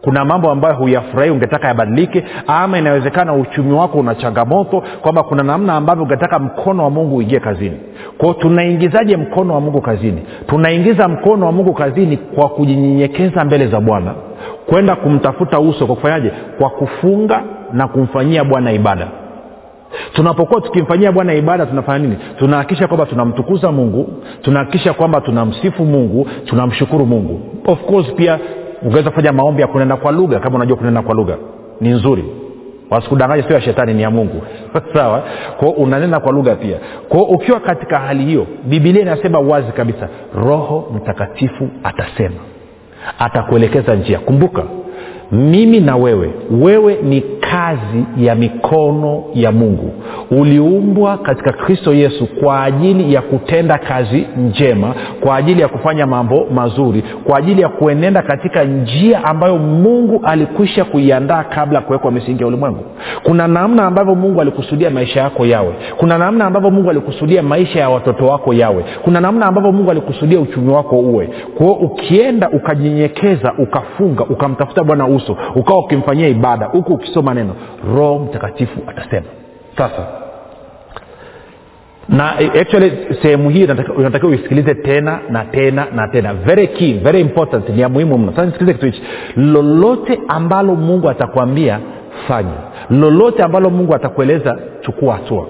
Kuna 0.01 0.25
mambo 0.25 0.51
ambayo 0.51 0.75
huyafurahii 0.75 1.31
ungetaka 1.31 1.67
yabadilike. 1.67 2.25
Ama 2.47 2.77
inawezekana 2.77 3.33
uchumi 3.33 3.73
wako 3.73 3.97
una 3.97 4.15
changamoto 4.15 4.83
kwamba 5.01 5.23
kuna 5.23 5.43
namna 5.43 5.73
ambavyo 5.73 6.03
ungetaka 6.03 6.39
mkono 6.39 6.83
wa 6.83 6.89
mungu 6.89 7.15
uingie 7.17 7.39
kazini. 7.39 7.77
Kwao 8.17 8.33
tunaingizaje 8.33 9.17
mkono 9.17 9.53
wa 9.53 9.61
mungu 9.61 9.81
kazini? 9.81 10.21
Tunaingiza 10.47 11.07
mkono 11.07 11.45
wa 11.45 11.51
mungu 11.51 11.73
kazini 11.73 12.17
kwa 12.17 12.49
kujinyenyekeza 12.49 13.45
mbele 13.45 13.67
za 13.67 13.79
bwana. 13.79 14.13
Kwenda 14.65 14.95
kumtafuta 14.95 15.59
uso 15.59 15.85
kwa 15.87 15.95
kufanyaje? 15.95 16.31
Kwa 16.59 16.69
kufunga 16.69 17.41
na 17.73 17.87
kumfanyia 17.87 18.43
bwana 18.43 18.71
ibada 18.71 19.07
tunapokuwa 20.13 20.61
tukimfanyia 20.61 21.11
bwana 21.11 21.33
ibada 21.33 21.65
tunafanya 21.65 21.99
nini? 21.99 22.17
Tunahakikisha 22.39 22.87
kwamba 22.87 23.05
tunamtukuza 23.05 23.71
mungu 23.71 24.09
tunahakikisha 24.41 24.93
kwamba 24.93 25.21
tunamsifu 25.21 25.85
mungu 25.85 26.27
tunamshukuru 26.45 27.05
mungu. 27.05 27.41
Of 27.65 27.81
course 27.85 28.13
pia 28.15 28.39
ungeweza 28.81 29.09
kufanya 29.09 29.31
maombi 29.31 29.61
ya 29.61 29.67
kunena 29.67 29.97
kwa 29.97 30.11
lugha 30.11 30.39
kama 30.39 30.55
unajua 30.55 30.77
kunena 30.77 31.01
kwa 31.01 31.15
lugha. 31.15 31.37
Ni 31.81 31.89
nzuri. 31.89 32.25
Wasikudanganya 32.89 33.43
sio 33.43 33.55
ya 33.55 33.61
shetani 33.61 33.93
ni 33.93 34.01
ya 34.01 34.11
mungu. 34.11 34.41
Sawa? 34.93 35.23
Kwao 35.57 35.71
unanena 35.71 36.19
kwa 36.19 36.31
lugha 36.31 36.55
pia. 36.55 36.77
Kwao 37.09 37.23
ukiwa 37.23 37.59
katika 37.59 37.99
hali 37.99 38.25
hiyo 38.25 38.47
bibilia 38.65 39.01
inasema 39.01 39.39
wazi 39.39 39.71
kabisa 39.71 40.09
roho 40.35 40.91
mtakatifu 40.95 41.69
atasema. 41.83 42.35
Atakuelekeza 43.19 43.95
njia. 43.95 44.19
Kumbuka 44.19 44.63
mimi 45.31 45.79
na 45.79 45.95
wewe 45.97 46.31
wewe 46.51 46.97
ni 47.03 47.21
kazi 47.51 48.05
ya 48.17 48.35
mikono 48.35 49.23
ya 49.33 49.51
mungu. 49.51 49.91
Uliumbwa 50.31 51.17
katika 51.17 51.51
kristo 51.53 51.93
yesu 51.93 52.27
kwa 52.27 52.63
ajili 52.63 53.13
ya 53.13 53.21
kutenda 53.21 53.77
kazi 53.77 54.27
njema 54.37 54.93
kwa 55.21 55.35
ajili 55.35 55.61
ya 55.61 55.67
kufanya 55.67 56.07
mambo 56.07 56.45
mazuri 56.53 57.03
kwa 57.23 57.37
ajili 57.37 57.61
ya 57.61 57.69
kuenenda 57.69 58.21
katika 58.21 58.63
njia 58.63 59.23
ambayo 59.23 59.57
mungu 59.57 60.21
alikwisha 60.23 60.85
kuiandaa 60.85 61.43
kabla 61.43 61.79
ya 61.79 61.85
kuwekwa 61.85 62.11
misingi 62.11 62.41
ya 62.41 62.47
ulimwengu. 62.47 62.85
Kuna 63.23 63.47
namna 63.47 63.83
ambavyo 63.85 64.15
mungu 64.15 64.41
alikusudia 64.41 64.89
maisha 64.89 65.19
yako 65.21 65.45
yawe. 65.45 65.73
Kuna 65.97 66.17
namna 66.17 66.45
ambavyo 66.45 66.71
mungu 66.71 66.89
alikusudia 66.89 67.43
maisha 67.43 67.79
ya 67.79 67.89
watoto 67.89 68.25
wako 68.27 68.53
yawe. 68.53 68.85
Kuna 69.03 69.21
namna 69.21 69.45
ambavyo 69.45 69.71
mungu 69.71 69.91
alikusudia 69.91 70.39
uchumi 70.39 70.73
wako 70.73 70.99
uwe. 70.99 71.29
Kwao 71.57 71.73
ukienda 71.73 72.49
ukajinyenyekeza 72.49 73.53
ukafunga 73.57 74.23
ukamtafuta 74.23 74.83
bwana 74.83 75.07
uso 75.07 75.37
ukawa 75.55 75.79
ukimfanyia 75.79 76.27
ibada 76.27 76.65
huku 76.65 76.93
ukisoma 76.93 77.33
neno 77.39 77.55
roho 77.95 78.19
mtakatifu 78.19 78.79
atasema. 78.87 79.25
Sasa 79.77 80.07
na 82.09 82.37
actually 82.61 82.91
sehemu 83.21 83.49
hii 83.49 83.63
unatakiwa 83.97 84.31
uisikilize 84.31 84.75
tena 84.75 85.19
na 85.29 85.45
tena 85.45 85.87
na 85.95 86.07
tena. 86.07 86.33
Very 86.33 86.67
key 86.67 86.93
very 86.93 87.21
important 87.21 87.69
ni 87.69 87.81
ya 87.81 87.89
muhimu 87.89 88.17
mno. 88.17 88.31
Sasa 88.31 88.45
nisikilize 88.45 88.73
kitu 88.73 88.85
hichi. 88.85 89.03
Lolote 89.35 90.19
ambalo 90.27 90.75
mungu 90.75 91.09
atakwambia 91.09 91.79
fanya. 92.27 92.53
Lolote 92.89 93.43
ambalo 93.43 93.69
mungu 93.69 93.95
atakueleza 93.95 94.57
chukua 94.81 95.13
hatua. 95.13 95.47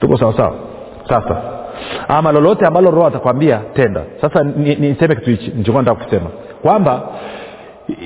Tuko 0.00 0.18
sawasawa 0.18 0.54
sasa 1.08 1.36
ama 2.08 2.32
lolote 2.32 2.66
ambalo 2.66 2.90
roho 2.90 3.06
atakwambia 3.06 3.60
tenda. 3.74 4.02
Sasa 4.20 4.42
niseme 4.44 4.74
ni, 4.78 5.08
ni 5.08 5.16
kitu 5.16 5.30
hichi 5.30 5.52
nichokuwa 5.56 5.82
nataka 5.82 6.04
kukisema 6.04 6.30
kwamba 6.62 7.02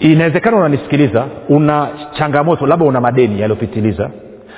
inawezekana 0.01 0.57
unanisikiliza 0.57 1.25
una 1.49 1.89
changamoto 2.13 2.67
labda 2.67 2.85
una 2.87 3.01
madeni 3.01 3.41
yaliyopitiliza 3.41 4.11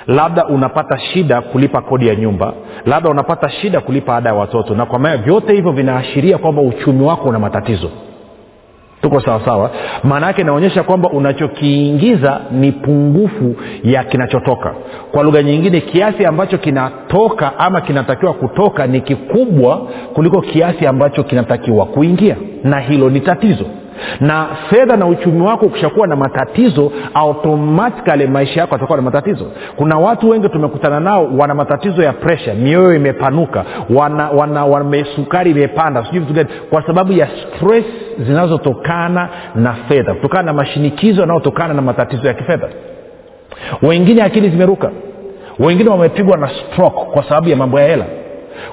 labda 0.07 0.45
unapata 0.45 0.99
shida 0.99 1.41
kulipa 1.41 1.81
kodi 1.81 2.07
ya 2.07 2.15
nyumba 2.15 2.53
labda 2.85 3.09
unapata 3.09 3.49
shida 3.49 3.81
kulipa 3.81 4.15
ada 4.15 4.29
ya 4.29 4.35
watoto 4.35 4.75
na 4.75 4.85
kwa 4.85 4.99
maana 4.99 5.17
vyote 5.17 5.53
hivyo 5.53 5.71
vinaashiria 5.71 6.37
kwamba 6.37 6.61
uchumi 6.61 7.03
wako 7.05 7.29
una 7.29 7.39
matatizo. 7.39 7.89
Tuko 9.01 9.19
sawasawa? 9.21 9.71
Maana 10.03 10.27
yake 10.27 10.41
inaonyesha 10.41 10.83
kwamba 10.83 11.09
unachokiingiza 11.09 12.39
ni 12.51 12.71
pungufu 12.71 13.55
ya 13.83 14.03
kinachotoka. 14.03 14.73
Kwa 15.11 15.23
lugha 15.23 15.43
nyingine 15.43 15.81
kiasi 15.81 16.25
ambacho 16.25 16.57
kinatoka 16.57 17.59
ama 17.59 17.81
kinatakiwa 17.81 18.33
kutoka 18.33 18.87
ni 18.87 19.01
kikubwa 19.01 19.77
kuliko 20.13 20.41
kiasi 20.41 20.87
ambacho 20.87 21.23
kinatakiwa 21.23 21.85
kuingia. 21.85 22.35
Na 22.63 22.79
hilo 22.79 23.09
ni 23.09 23.19
tatizo 23.21 23.65
na 24.19 24.47
fedha 24.69 24.97
na 24.97 25.05
uchumi 25.07 25.41
wako 25.41 25.65
ukishakuwa 25.65 26.07
na 26.07 26.15
matatizo 26.15 26.91
automatikali 27.13 28.27
maisha 28.27 28.61
yako 28.61 28.75
atakuwa 28.75 28.97
na 28.97 29.01
matatizo. 29.01 29.45
Kuna 29.75 29.97
watu 29.97 30.29
wengi 30.29 30.49
tumekutana 30.49 30.99
nao 30.99 31.29
wana 31.37 31.55
matatizo 31.55 32.03
ya 32.03 32.13
presha 32.13 32.53
mioyo 32.53 32.95
imepanuka 32.95 33.65
wana, 33.89 34.29
wana, 34.29 34.65
wana 34.65 35.05
sukari 35.15 35.51
imepanda 35.51 36.05
sijui 36.05 36.19
vitu 36.19 36.33
gani 36.33 36.49
kwa 36.69 36.85
sababu 36.87 37.11
ya 37.13 37.27
stress 37.27 37.85
zinazotokana 38.19 39.29
na 39.55 39.73
fedha 39.73 40.13
kutokana 40.13 40.43
na 40.43 40.53
mashinikizo 40.53 41.21
yanayotokana 41.21 41.73
na 41.73 41.81
matatizo 41.81 42.27
ya 42.27 42.33
kifedha. 42.33 42.67
Wengine 43.81 44.23
akili 44.23 44.49
zimeruka. 44.49 44.91
Wengine 45.59 45.89
wamepigwa 45.89 46.37
na 46.37 46.49
stroke 46.49 47.05
kwa 47.13 47.23
sababu 47.23 47.49
ya 47.49 47.55
mambo 47.55 47.79
ya 47.79 47.87
hela 47.87 48.05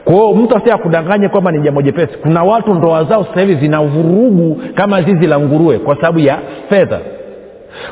kwao 0.04 0.34
mtu 0.34 0.56
asi 0.56 0.70
akudanganye 0.70 1.28
kwamba 1.28 1.52
ni 1.52 1.60
jambo 1.62 1.82
jepesi. 1.82 2.18
Kuna 2.22 2.44
watu 2.44 2.74
ndoa 2.74 3.04
zao 3.04 3.24
sasa 3.24 3.40
hivi 3.40 3.54
zina 3.54 3.80
vurugu 3.82 4.60
kama 4.74 5.02
zizi 5.02 5.26
la 5.26 5.38
nguruwe 5.40 5.78
kwa 5.78 5.96
sababu 5.96 6.18
ya 6.18 6.38
fedha. 6.68 6.98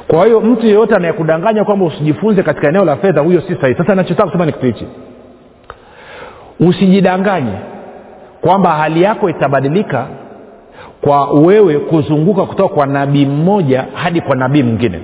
Kwa 0.08 0.26
hiyo 0.26 0.40
mtu 0.40 0.66
yeyote 0.66 0.94
anayekudanganya 0.94 1.64
kwamba 1.64 1.84
usijifunze 1.86 2.42
katika 2.42 2.68
eneo 2.68 2.84
la 2.84 2.96
fedha 2.96 3.20
huyo 3.20 3.40
si 3.40 3.54
sahihi. 3.60 3.78
Sasa 3.78 3.94
nachotaka 3.94 4.26
kusema 4.26 4.46
ni 4.46 4.52
kitu 4.52 4.66
hichi. 4.66 4.86
Usijidanganye 6.60 7.52
kwamba 8.40 8.70
hali 8.70 9.02
yako 9.02 9.30
itabadilika 9.30 10.06
kwa 11.00 11.30
wewe 11.30 11.78
kuzunguka 11.78 12.42
kutoka 12.46 12.74
kwa 12.74 12.86
nabii 12.86 13.26
mmoja 13.26 13.84
hadi 13.94 14.20
kwa 14.20 14.36
nabii 14.36 14.62
mwingine. 14.62 15.00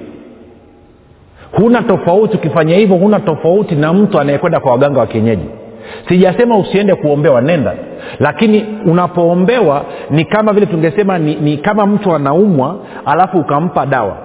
Huna 1.53 1.83
tofauti 1.83 2.37
ukifanya 2.37 2.77
hivyo 2.77 2.97
huna 2.97 3.21
tofauti 3.21 3.75
na 3.75 3.93
mtu 3.93 4.21
anayekwenda 4.21 4.61
kwa 4.61 4.73
waganga 4.73 5.01
wa 5.01 5.07
kienyeji 5.07 5.45
sijasema 6.09 6.57
usiende 6.57 6.95
kuombewa 6.95 7.41
nenda. 7.41 7.75
Lakini 8.21 8.65
unapoombewa 8.87 9.85
ni 10.11 10.25
kama 10.25 10.53
vile 10.53 10.67
tungesema 10.67 11.19
ni, 11.19 11.35
ni 11.35 11.57
kama 11.57 11.87
mtu 11.87 12.15
anaumwa 12.15 12.77
alafu 13.07 13.39
ukampa 13.39 13.87
dawa. 13.87 14.17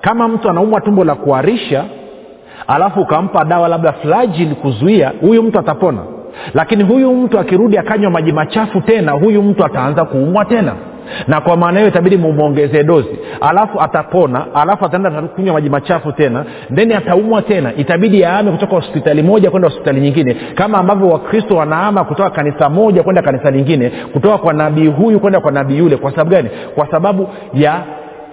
Kama 0.00 0.28
mtu 0.28 0.50
anaumwa 0.50 0.80
tumbo 0.80 1.04
la 1.04 1.14
kuharisha 1.14 1.84
alafu 2.66 3.00
ukampa 3.00 3.44
dawa 3.44 3.68
labda 3.68 3.92
flagil 3.92 4.54
kuzuia 4.54 5.12
huyu 5.20 5.42
mtu 5.42 5.58
atapona. 5.58 5.98
Lakini 6.54 6.84
huyu 6.84 7.12
mtu 7.16 7.38
akirudi 7.38 7.78
akanywa 7.78 8.10
maji 8.10 8.32
machafu 8.32 8.80
tena 8.80 9.12
huyu 9.12 9.42
mtu 9.42 9.64
ataanza 9.64 10.04
kuumwa 10.04 10.44
tena 10.44 10.72
na 11.28 11.40
kwa 11.40 11.56
maana 11.56 11.78
hiyo 11.78 11.88
itabidi 11.90 12.16
mumwongezee 12.16 12.82
dozi. 12.82 13.18
Alafu 13.40 13.80
atapona 13.80 14.46
alafu 14.54 14.84
ataenda 14.84 15.10
kunywa 15.10 15.54
maji 15.54 15.70
machafu 15.70 16.12
tena 16.12 16.44
ndeni 16.70 16.94
ataumwa 16.94 17.42
tena. 17.42 17.72
Itabidi 17.76 18.24
aame 18.24 18.50
kutoka 18.50 18.76
hospitali 18.76 19.22
moja 19.22 19.50
kwenda 19.50 19.68
hospitali 19.68 20.00
nyingine. 20.00 20.36
Kama 20.54 20.78
ambavyo 20.78 21.08
wakristo 21.08 21.56
wanaama 21.56 22.04
kutoka 22.04 22.30
kanisa 22.30 22.68
moja 22.70 23.02
kwenda 23.02 23.22
kanisa 23.22 23.50
lingine 23.50 23.90
kutoka 24.12 24.38
kwa 24.38 24.52
nabii 24.52 24.86
huyu 24.86 25.20
kwenda 25.20 25.40
kwa 25.40 25.52
nabii 25.52 25.76
yule. 25.78 25.96
Kwa 25.96 26.10
sababu 26.10 26.30
gani? 26.30 26.48
Kwa 26.74 26.90
sababu 26.90 27.28
ya 27.54 27.82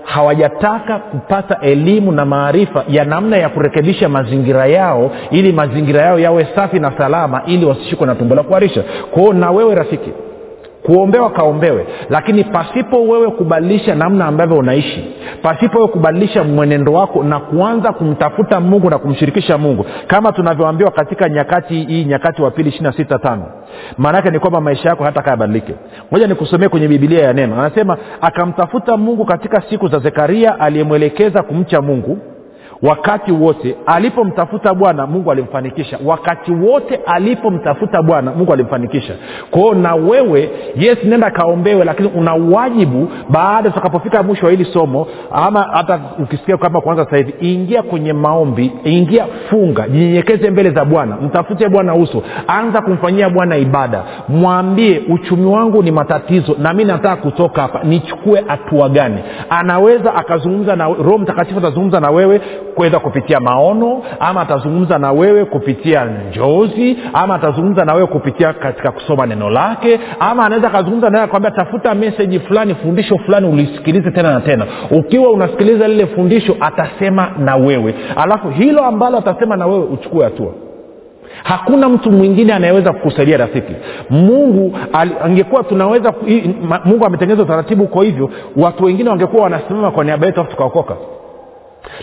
hawajataka 0.03 0.99
kupata 0.99 1.59
elimu 1.61 2.11
na 2.11 2.25
maarifa 2.25 2.83
ya 2.87 3.05
namna 3.05 3.37
ya 3.37 3.49
kurekebisha 3.49 4.09
mazingira 4.09 4.65
yao 4.65 5.11
ili 5.31 5.51
mazingira 5.51 6.01
yao 6.01 6.19
yawe 6.19 6.47
safi 6.55 6.79
na 6.79 6.91
salama 6.97 7.41
ili 7.45 7.65
wasishikwe 7.65 8.07
na 8.07 8.15
tumbo 8.15 8.35
la 8.35 8.43
kuharisha. 8.43 8.83
Kwao 9.11 9.33
na 9.33 9.51
wewe 9.51 9.75
rafiki 9.75 10.11
kuombewa 10.83 11.29
kaombewe 11.29 11.87
lakini 12.09 12.43
pasipo 12.43 13.03
wewe 13.03 13.31
kubadilisha 13.31 13.95
namna 13.95 14.25
ambavyo 14.25 14.57
unaishi 14.57 15.05
pasipo 15.41 15.77
wewe 15.77 15.89
kubadilisha 15.89 16.43
mwenendo 16.43 16.93
wako 16.93 17.23
na 17.23 17.39
kuanza 17.39 17.91
kumtafuta 17.93 18.59
mungu 18.59 18.89
na 18.89 18.97
kumshirikisha 18.97 19.57
mungu 19.57 19.85
kama 20.07 20.31
tunavyoambiwa 20.31 20.91
katika 20.91 21.29
nyakati 21.29 21.73
hii 21.83 22.05
nyakati 22.05 22.41
wa 22.41 22.51
pili 22.51 22.69
ishiri 22.69 22.93
sita 22.93 23.19
tano. 23.19 23.45
Maanaake 23.97 24.29
ni 24.31 24.39
kwamba 24.39 24.61
maisha 24.61 24.89
yako 24.89 25.03
hata 25.03 25.21
kaa 25.21 25.31
yabadilike 25.31 25.75
moja 26.11 26.27
nikusomee 26.27 26.67
kwenye 26.67 26.87
bibilia 26.87 27.23
ya 27.23 27.33
neno. 27.33 27.61
Anasema 27.61 27.97
akamtafuta 28.21 28.97
mungu 28.97 29.25
katika 29.25 29.61
siku 29.69 29.87
za 29.87 29.99
zekaria 29.99 30.59
aliyemwelekeza 30.59 31.43
kumcha 31.43 31.81
mungu 31.81 32.17
wakati 32.83 33.31
wote 33.31 33.75
alipomtafuta 33.85 34.73
bwana 34.73 35.07
mungu 35.07 35.31
alimfanikisha. 35.31 35.99
Wakati 36.05 36.51
wote 36.51 36.99
alipomtafuta 37.05 38.01
bwana 38.01 38.31
mungu 38.31 38.53
alimfanikisha. 38.53 39.13
Kwao 39.51 39.73
na 39.73 39.95
wewe 39.95 40.49
yes 40.75 40.97
nenda 41.03 41.31
kaombewe 41.31 41.85
lakini 41.85 42.09
una 42.15 42.33
wajibu 42.33 43.07
baada 43.29 43.69
utakapofika 43.69 44.23
mwisho 44.23 44.45
wa 44.45 44.51
hili 44.51 44.65
somo 44.65 45.07
ama 45.31 45.61
hata 45.73 45.99
ukisikia 46.19 46.57
kama 46.57 46.81
kwanza 46.81 47.17
hivi 47.17 47.33
ingia 47.39 47.81
kwenye 47.83 48.13
maombi 48.13 48.71
ingia 48.83 49.25
funga 49.49 49.87
jinyenyekeze 49.87 50.49
mbele 50.49 50.69
za 50.71 50.85
bwana 50.85 51.15
mtafute 51.15 51.69
bwana 51.69 51.95
uso 51.95 52.23
anza 52.47 52.81
kumfanyia 52.81 53.29
bwana 53.29 53.57
ibada. 53.57 54.03
Mwambie 54.29 55.01
uchumi 55.09 55.45
wangu 55.45 55.83
ni 55.83 55.91
matatizo 55.91 56.55
na 56.59 56.73
mi 56.73 56.83
nataka 56.85 57.15
kutoka 57.15 57.61
hapa. 57.61 57.83
Nichukue 57.83 58.43
hatua 58.47 58.89
gani? 58.89 59.17
Anaweza 59.49 60.15
akazungumza 60.15 60.75
na 60.75 60.85
roho 60.85 61.17
mtakatifu 61.17 61.59
atazungumza 61.59 61.99
na 61.99 62.11
wewe 62.11 62.41
kwenda 62.75 62.99
kupitia 62.99 63.39
maono 63.39 64.01
ama 64.19 64.41
atazungumza 64.41 64.97
na 64.97 65.11
wewe 65.11 65.45
kupitia 65.45 66.05
njozi 66.05 66.97
ama 67.13 67.35
atazungumza 67.35 67.85
na 67.85 67.93
wewe 67.93 68.07
kupitia 68.07 68.53
katika 68.53 68.91
kusoma 68.91 69.25
neno 69.25 69.49
lake 69.49 69.99
ama 70.19 70.45
anaweza 70.45 70.67
akazungumza 70.67 71.09
nawe 71.09 71.23
akwambia 71.23 71.51
tafuta 71.51 71.95
meseji 71.95 72.39
fulani 72.39 72.75
fundisho 72.75 73.17
fulani 73.17 73.47
ulisikilize 73.47 74.11
tena 74.11 74.33
na 74.33 74.41
tena. 74.41 74.65
Ukiwa 74.91 75.31
unasikiliza 75.31 75.87
lile 75.87 76.05
fundisho 76.07 76.55
atasema 76.59 77.31
na 77.39 77.55
wewe. 77.55 77.95
Alafu 78.15 78.49
hilo 78.49 78.83
ambalo 78.85 79.17
atasema 79.17 79.55
na 79.55 79.65
wewe 79.67 79.85
uchukue 79.85 80.23
hatua. 80.23 80.51
Hakuna 81.43 81.89
mtu 81.89 82.11
mwingine 82.11 82.53
anayeweza 82.53 82.93
kukusaidia 82.93 83.37
rafiki. 83.37 83.73
Mungu 84.09 84.77
angekuwa 85.23 85.63
tunaweza 85.63 86.13
mungu 86.85 87.05
ametengeneza 87.05 87.43
utaratibu 87.43 87.83
uko 87.83 88.01
hivyo 88.01 88.29
watu 88.57 88.83
wengine 88.83 89.09
wangekuwa 89.09 89.43
wanasimama 89.43 89.91
kwa 89.91 90.03
niaba 90.03 90.25
yetu 90.25 90.41
afu 90.41 90.51
tukaokoka 90.51 90.95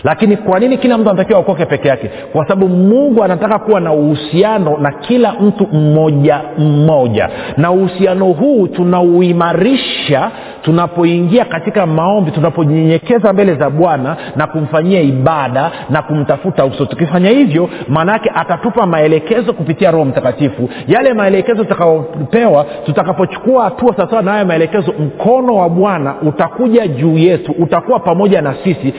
lakini 0.03 0.37
kwa 0.37 0.59
nini 0.59 0.77
kila 0.77 0.97
mtu 0.97 1.09
anatakiwa 1.09 1.39
aokoke 1.39 1.65
peke 1.65 1.87
yake? 1.87 2.09
Kwa 2.33 2.47
sababu 2.47 2.67
mungu 2.75 3.23
anataka 3.23 3.59
kuwa 3.59 3.79
na 3.79 3.93
uhusiano 3.93 4.77
na 4.77 4.91
kila 4.91 5.33
mtu 5.33 5.67
mmoja 5.73 6.41
mmoja. 6.57 7.29
Na 7.57 7.71
uhusiano 7.71 8.25
huu 8.25 8.67
tunauimarisha 8.67 10.31
tunapoingia 10.61 11.45
katika 11.45 11.85
maombi 11.85 12.31
tunapojinyenyekeza 12.31 13.33
mbele 13.33 13.55
za 13.55 13.69
bwana 13.69 14.17
na 14.35 14.47
kumfanyia 14.47 15.01
ibada 15.01 15.71
na 15.89 16.01
kumtafuta 16.01 16.65
uso. 16.65 16.85
Tukifanya 16.85 17.29
hivyo 17.29 17.69
maana 17.87 18.11
yake 18.13 18.31
atatupa 18.35 18.85
maelekezo 18.85 19.53
kupitia 19.53 19.91
roho 19.91 20.05
mtakatifu. 20.05 20.69
Yale 20.87 21.13
maelekezo 21.13 21.63
tutakaopewa 21.63 22.65
tutakapochukua 22.85 23.63
hatua 23.63 23.95
sawasawa 23.95 24.21
na 24.21 24.31
haya 24.31 24.45
maelekezo 24.45 24.93
mkono 24.99 25.55
wa 25.55 25.69
bwana 25.69 26.15
utakuja 26.21 26.87
juu 26.87 27.17
yetu 27.17 27.51
utakuwa 27.59 27.99
pamoja 27.99 28.41
na 28.41 28.55
sisi 28.63 28.93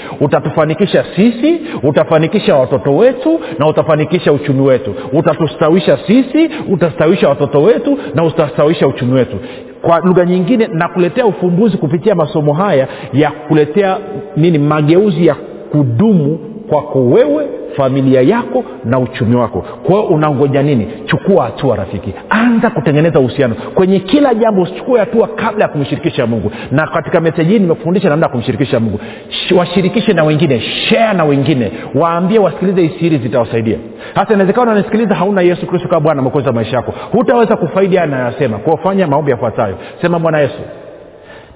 utatufanikisha 0.71 1.05
sisi 1.17 1.61
utafanikisha 1.83 2.57
watoto 2.57 2.97
wetu 2.97 3.41
na 3.59 3.67
utafanikisha 3.67 4.33
uchumi 4.33 4.61
wetu. 4.61 4.95
Utatustawisha 5.13 5.99
sisi 6.07 6.51
utastawisha 6.73 7.29
watoto 7.29 7.63
wetu 7.63 7.99
na 8.15 8.25
utastawisha 8.25 8.87
uchumi 8.89 9.13
wetu. 9.13 9.37
Kwa 9.83 9.99
lugha 10.01 10.25
nyingine 10.25 10.67
nakuletea 10.73 11.27
ufumbuzi 11.27 11.77
kupitia 11.79 12.15
masomo 12.15 12.53
haya 12.53 12.89
ya 13.13 13.31
kuletea 13.31 13.99
nini 14.37 14.59
mageuzi 14.59 15.27
ya 15.27 15.35
kudumu 15.73 16.39
kwako 16.71 16.99
wewe 17.05 17.47
familia 17.77 18.23
yako 18.23 18.65
na 18.85 18.99
uchumi 18.99 19.37
wako. 19.37 19.65
Kwa 19.87 20.05
unangoja 20.07 20.63
nini? 20.63 20.89
Chukua 21.07 21.45
hatua 21.45 21.77
rafiki. 21.77 22.15
Anza 22.31 22.71
kutengeneza 22.71 23.21
uhusiano. 23.21 23.55
Kwenye 23.75 23.99
kila 24.01 24.35
jambo 24.35 24.63
usichukue 24.63 25.01
hatua 25.01 25.29
kabla 25.29 25.65
ya 25.65 25.69
kumshirikisha 25.71 26.27
mungu. 26.27 26.51
Na 26.71 26.87
katika 26.87 27.21
meseji 27.21 27.53
hii 27.53 27.59
nimekufundisha 27.59 28.09
namna 28.09 28.27
ya 28.27 28.33
kumshirikisha 28.33 28.81
mungu. 28.81 29.01
Sh- 29.29 29.53
washirikishe 29.59 30.13
na 30.13 30.25
wengine. 30.25 30.61
Share 30.61 31.17
na 31.17 31.25
wengine. 31.25 31.73
Waambie 31.95 32.39
wasikilize 32.39 32.87
hii 32.87 33.19
zitawasaidia 33.19 33.79
hasa 34.15 34.35
inawezekana 34.35 34.73
unanisikiliza 34.73 35.15
hauna 35.15 35.41
yesu 35.43 35.67
kristo 35.67 35.89
kama 35.89 36.01
bwana 36.01 36.23
mwokozi 36.23 36.53
maisha 36.53 36.77
yako. 36.77 36.95
Hutaweza 37.13 37.57
kufaidi 37.57 37.97
haya 37.97 38.09
anayosema 38.17 38.59
fanya 38.83 39.07
maombi 39.07 39.31
yafuatayo. 39.31 39.75
Sema 40.03 40.19
bwana 40.19 40.39
yesu 40.41 40.59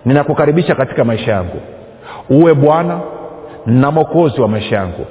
ninakukaribisha 0.05 0.74
katika 0.74 1.05
maisha 1.05 1.33
yangu. 1.33 1.57
Uwe 2.31 2.55
bwana 2.55 3.00
na 3.66 3.90
mwokozi 3.90 4.40
wa 4.40 4.48
maisha 4.48 4.77
yangu. 4.77 5.07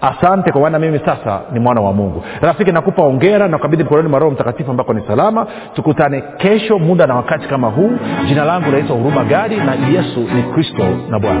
Asante 0.00 0.52
kwa 0.52 0.60
maana 0.60 0.78
mimi 0.78 0.98
sasa 0.98 1.40
ni 1.52 1.60
mwana 1.60 1.80
wa 1.80 1.92
mungu. 1.92 2.22
Rafiki 2.40 2.72
nakupa 2.72 3.02
ongera 3.02 3.48
na 3.48 3.56
kukabidhi 3.56 3.84
mkononi 3.84 4.08
mwa 4.08 4.18
roho 4.18 4.32
mtakatifu 4.32 4.70
ambako 4.70 4.94
ni 4.94 5.02
salama. 5.06 5.46
Tukutane 5.74 6.22
kesho 6.36 6.78
muda 6.78 7.06
na 7.06 7.14
wakati 7.14 7.48
kama 7.48 7.68
huu. 7.68 7.90
Jina 8.28 8.44
langu 8.44 8.70
naitwa 8.70 8.96
huruma 8.96 9.24
gadi 9.24 9.56
na 9.56 9.74
yesu 9.74 10.20
ni 10.20 10.42
kristo 10.42 10.84
na 11.10 11.18
bwana 11.18 11.40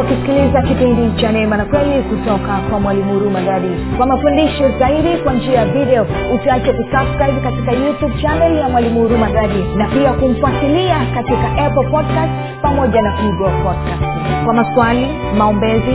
umekuwa 0.00 0.62
kipindi 0.62 1.20
cha 1.22 1.32
neema 1.32 1.56
na 1.56 1.64
kweli 1.64 2.02
kutoka 2.02 2.56
kwa 2.70 2.80
mwalimu 2.80 3.12
hurumagadi 3.12 3.68
kwa 3.96 4.06
mafundisho 4.06 4.64
zaidi 4.78 5.16
kwa 5.24 5.32
njia 5.32 5.52
ya 5.54 5.64
video 5.66 6.06
utaache 6.34 6.72
kusubscribe 6.72 7.40
katika 7.42 7.72
youtube 7.72 8.14
chanel 8.22 8.56
ya 8.58 8.68
mwalimu 8.68 9.00
hurumagadi 9.00 9.62
na 9.76 9.88
pia 9.88 10.12
kumfuatilia 10.12 10.96
katika 11.14 11.64
apple 11.66 11.88
podcast 11.90 12.32
pamoja 12.62 13.02
na 13.02 13.12
google 13.12 13.52
podcast 13.64 14.02
kwa 14.44 14.54
maswali 14.54 15.06
maombezi 15.38 15.94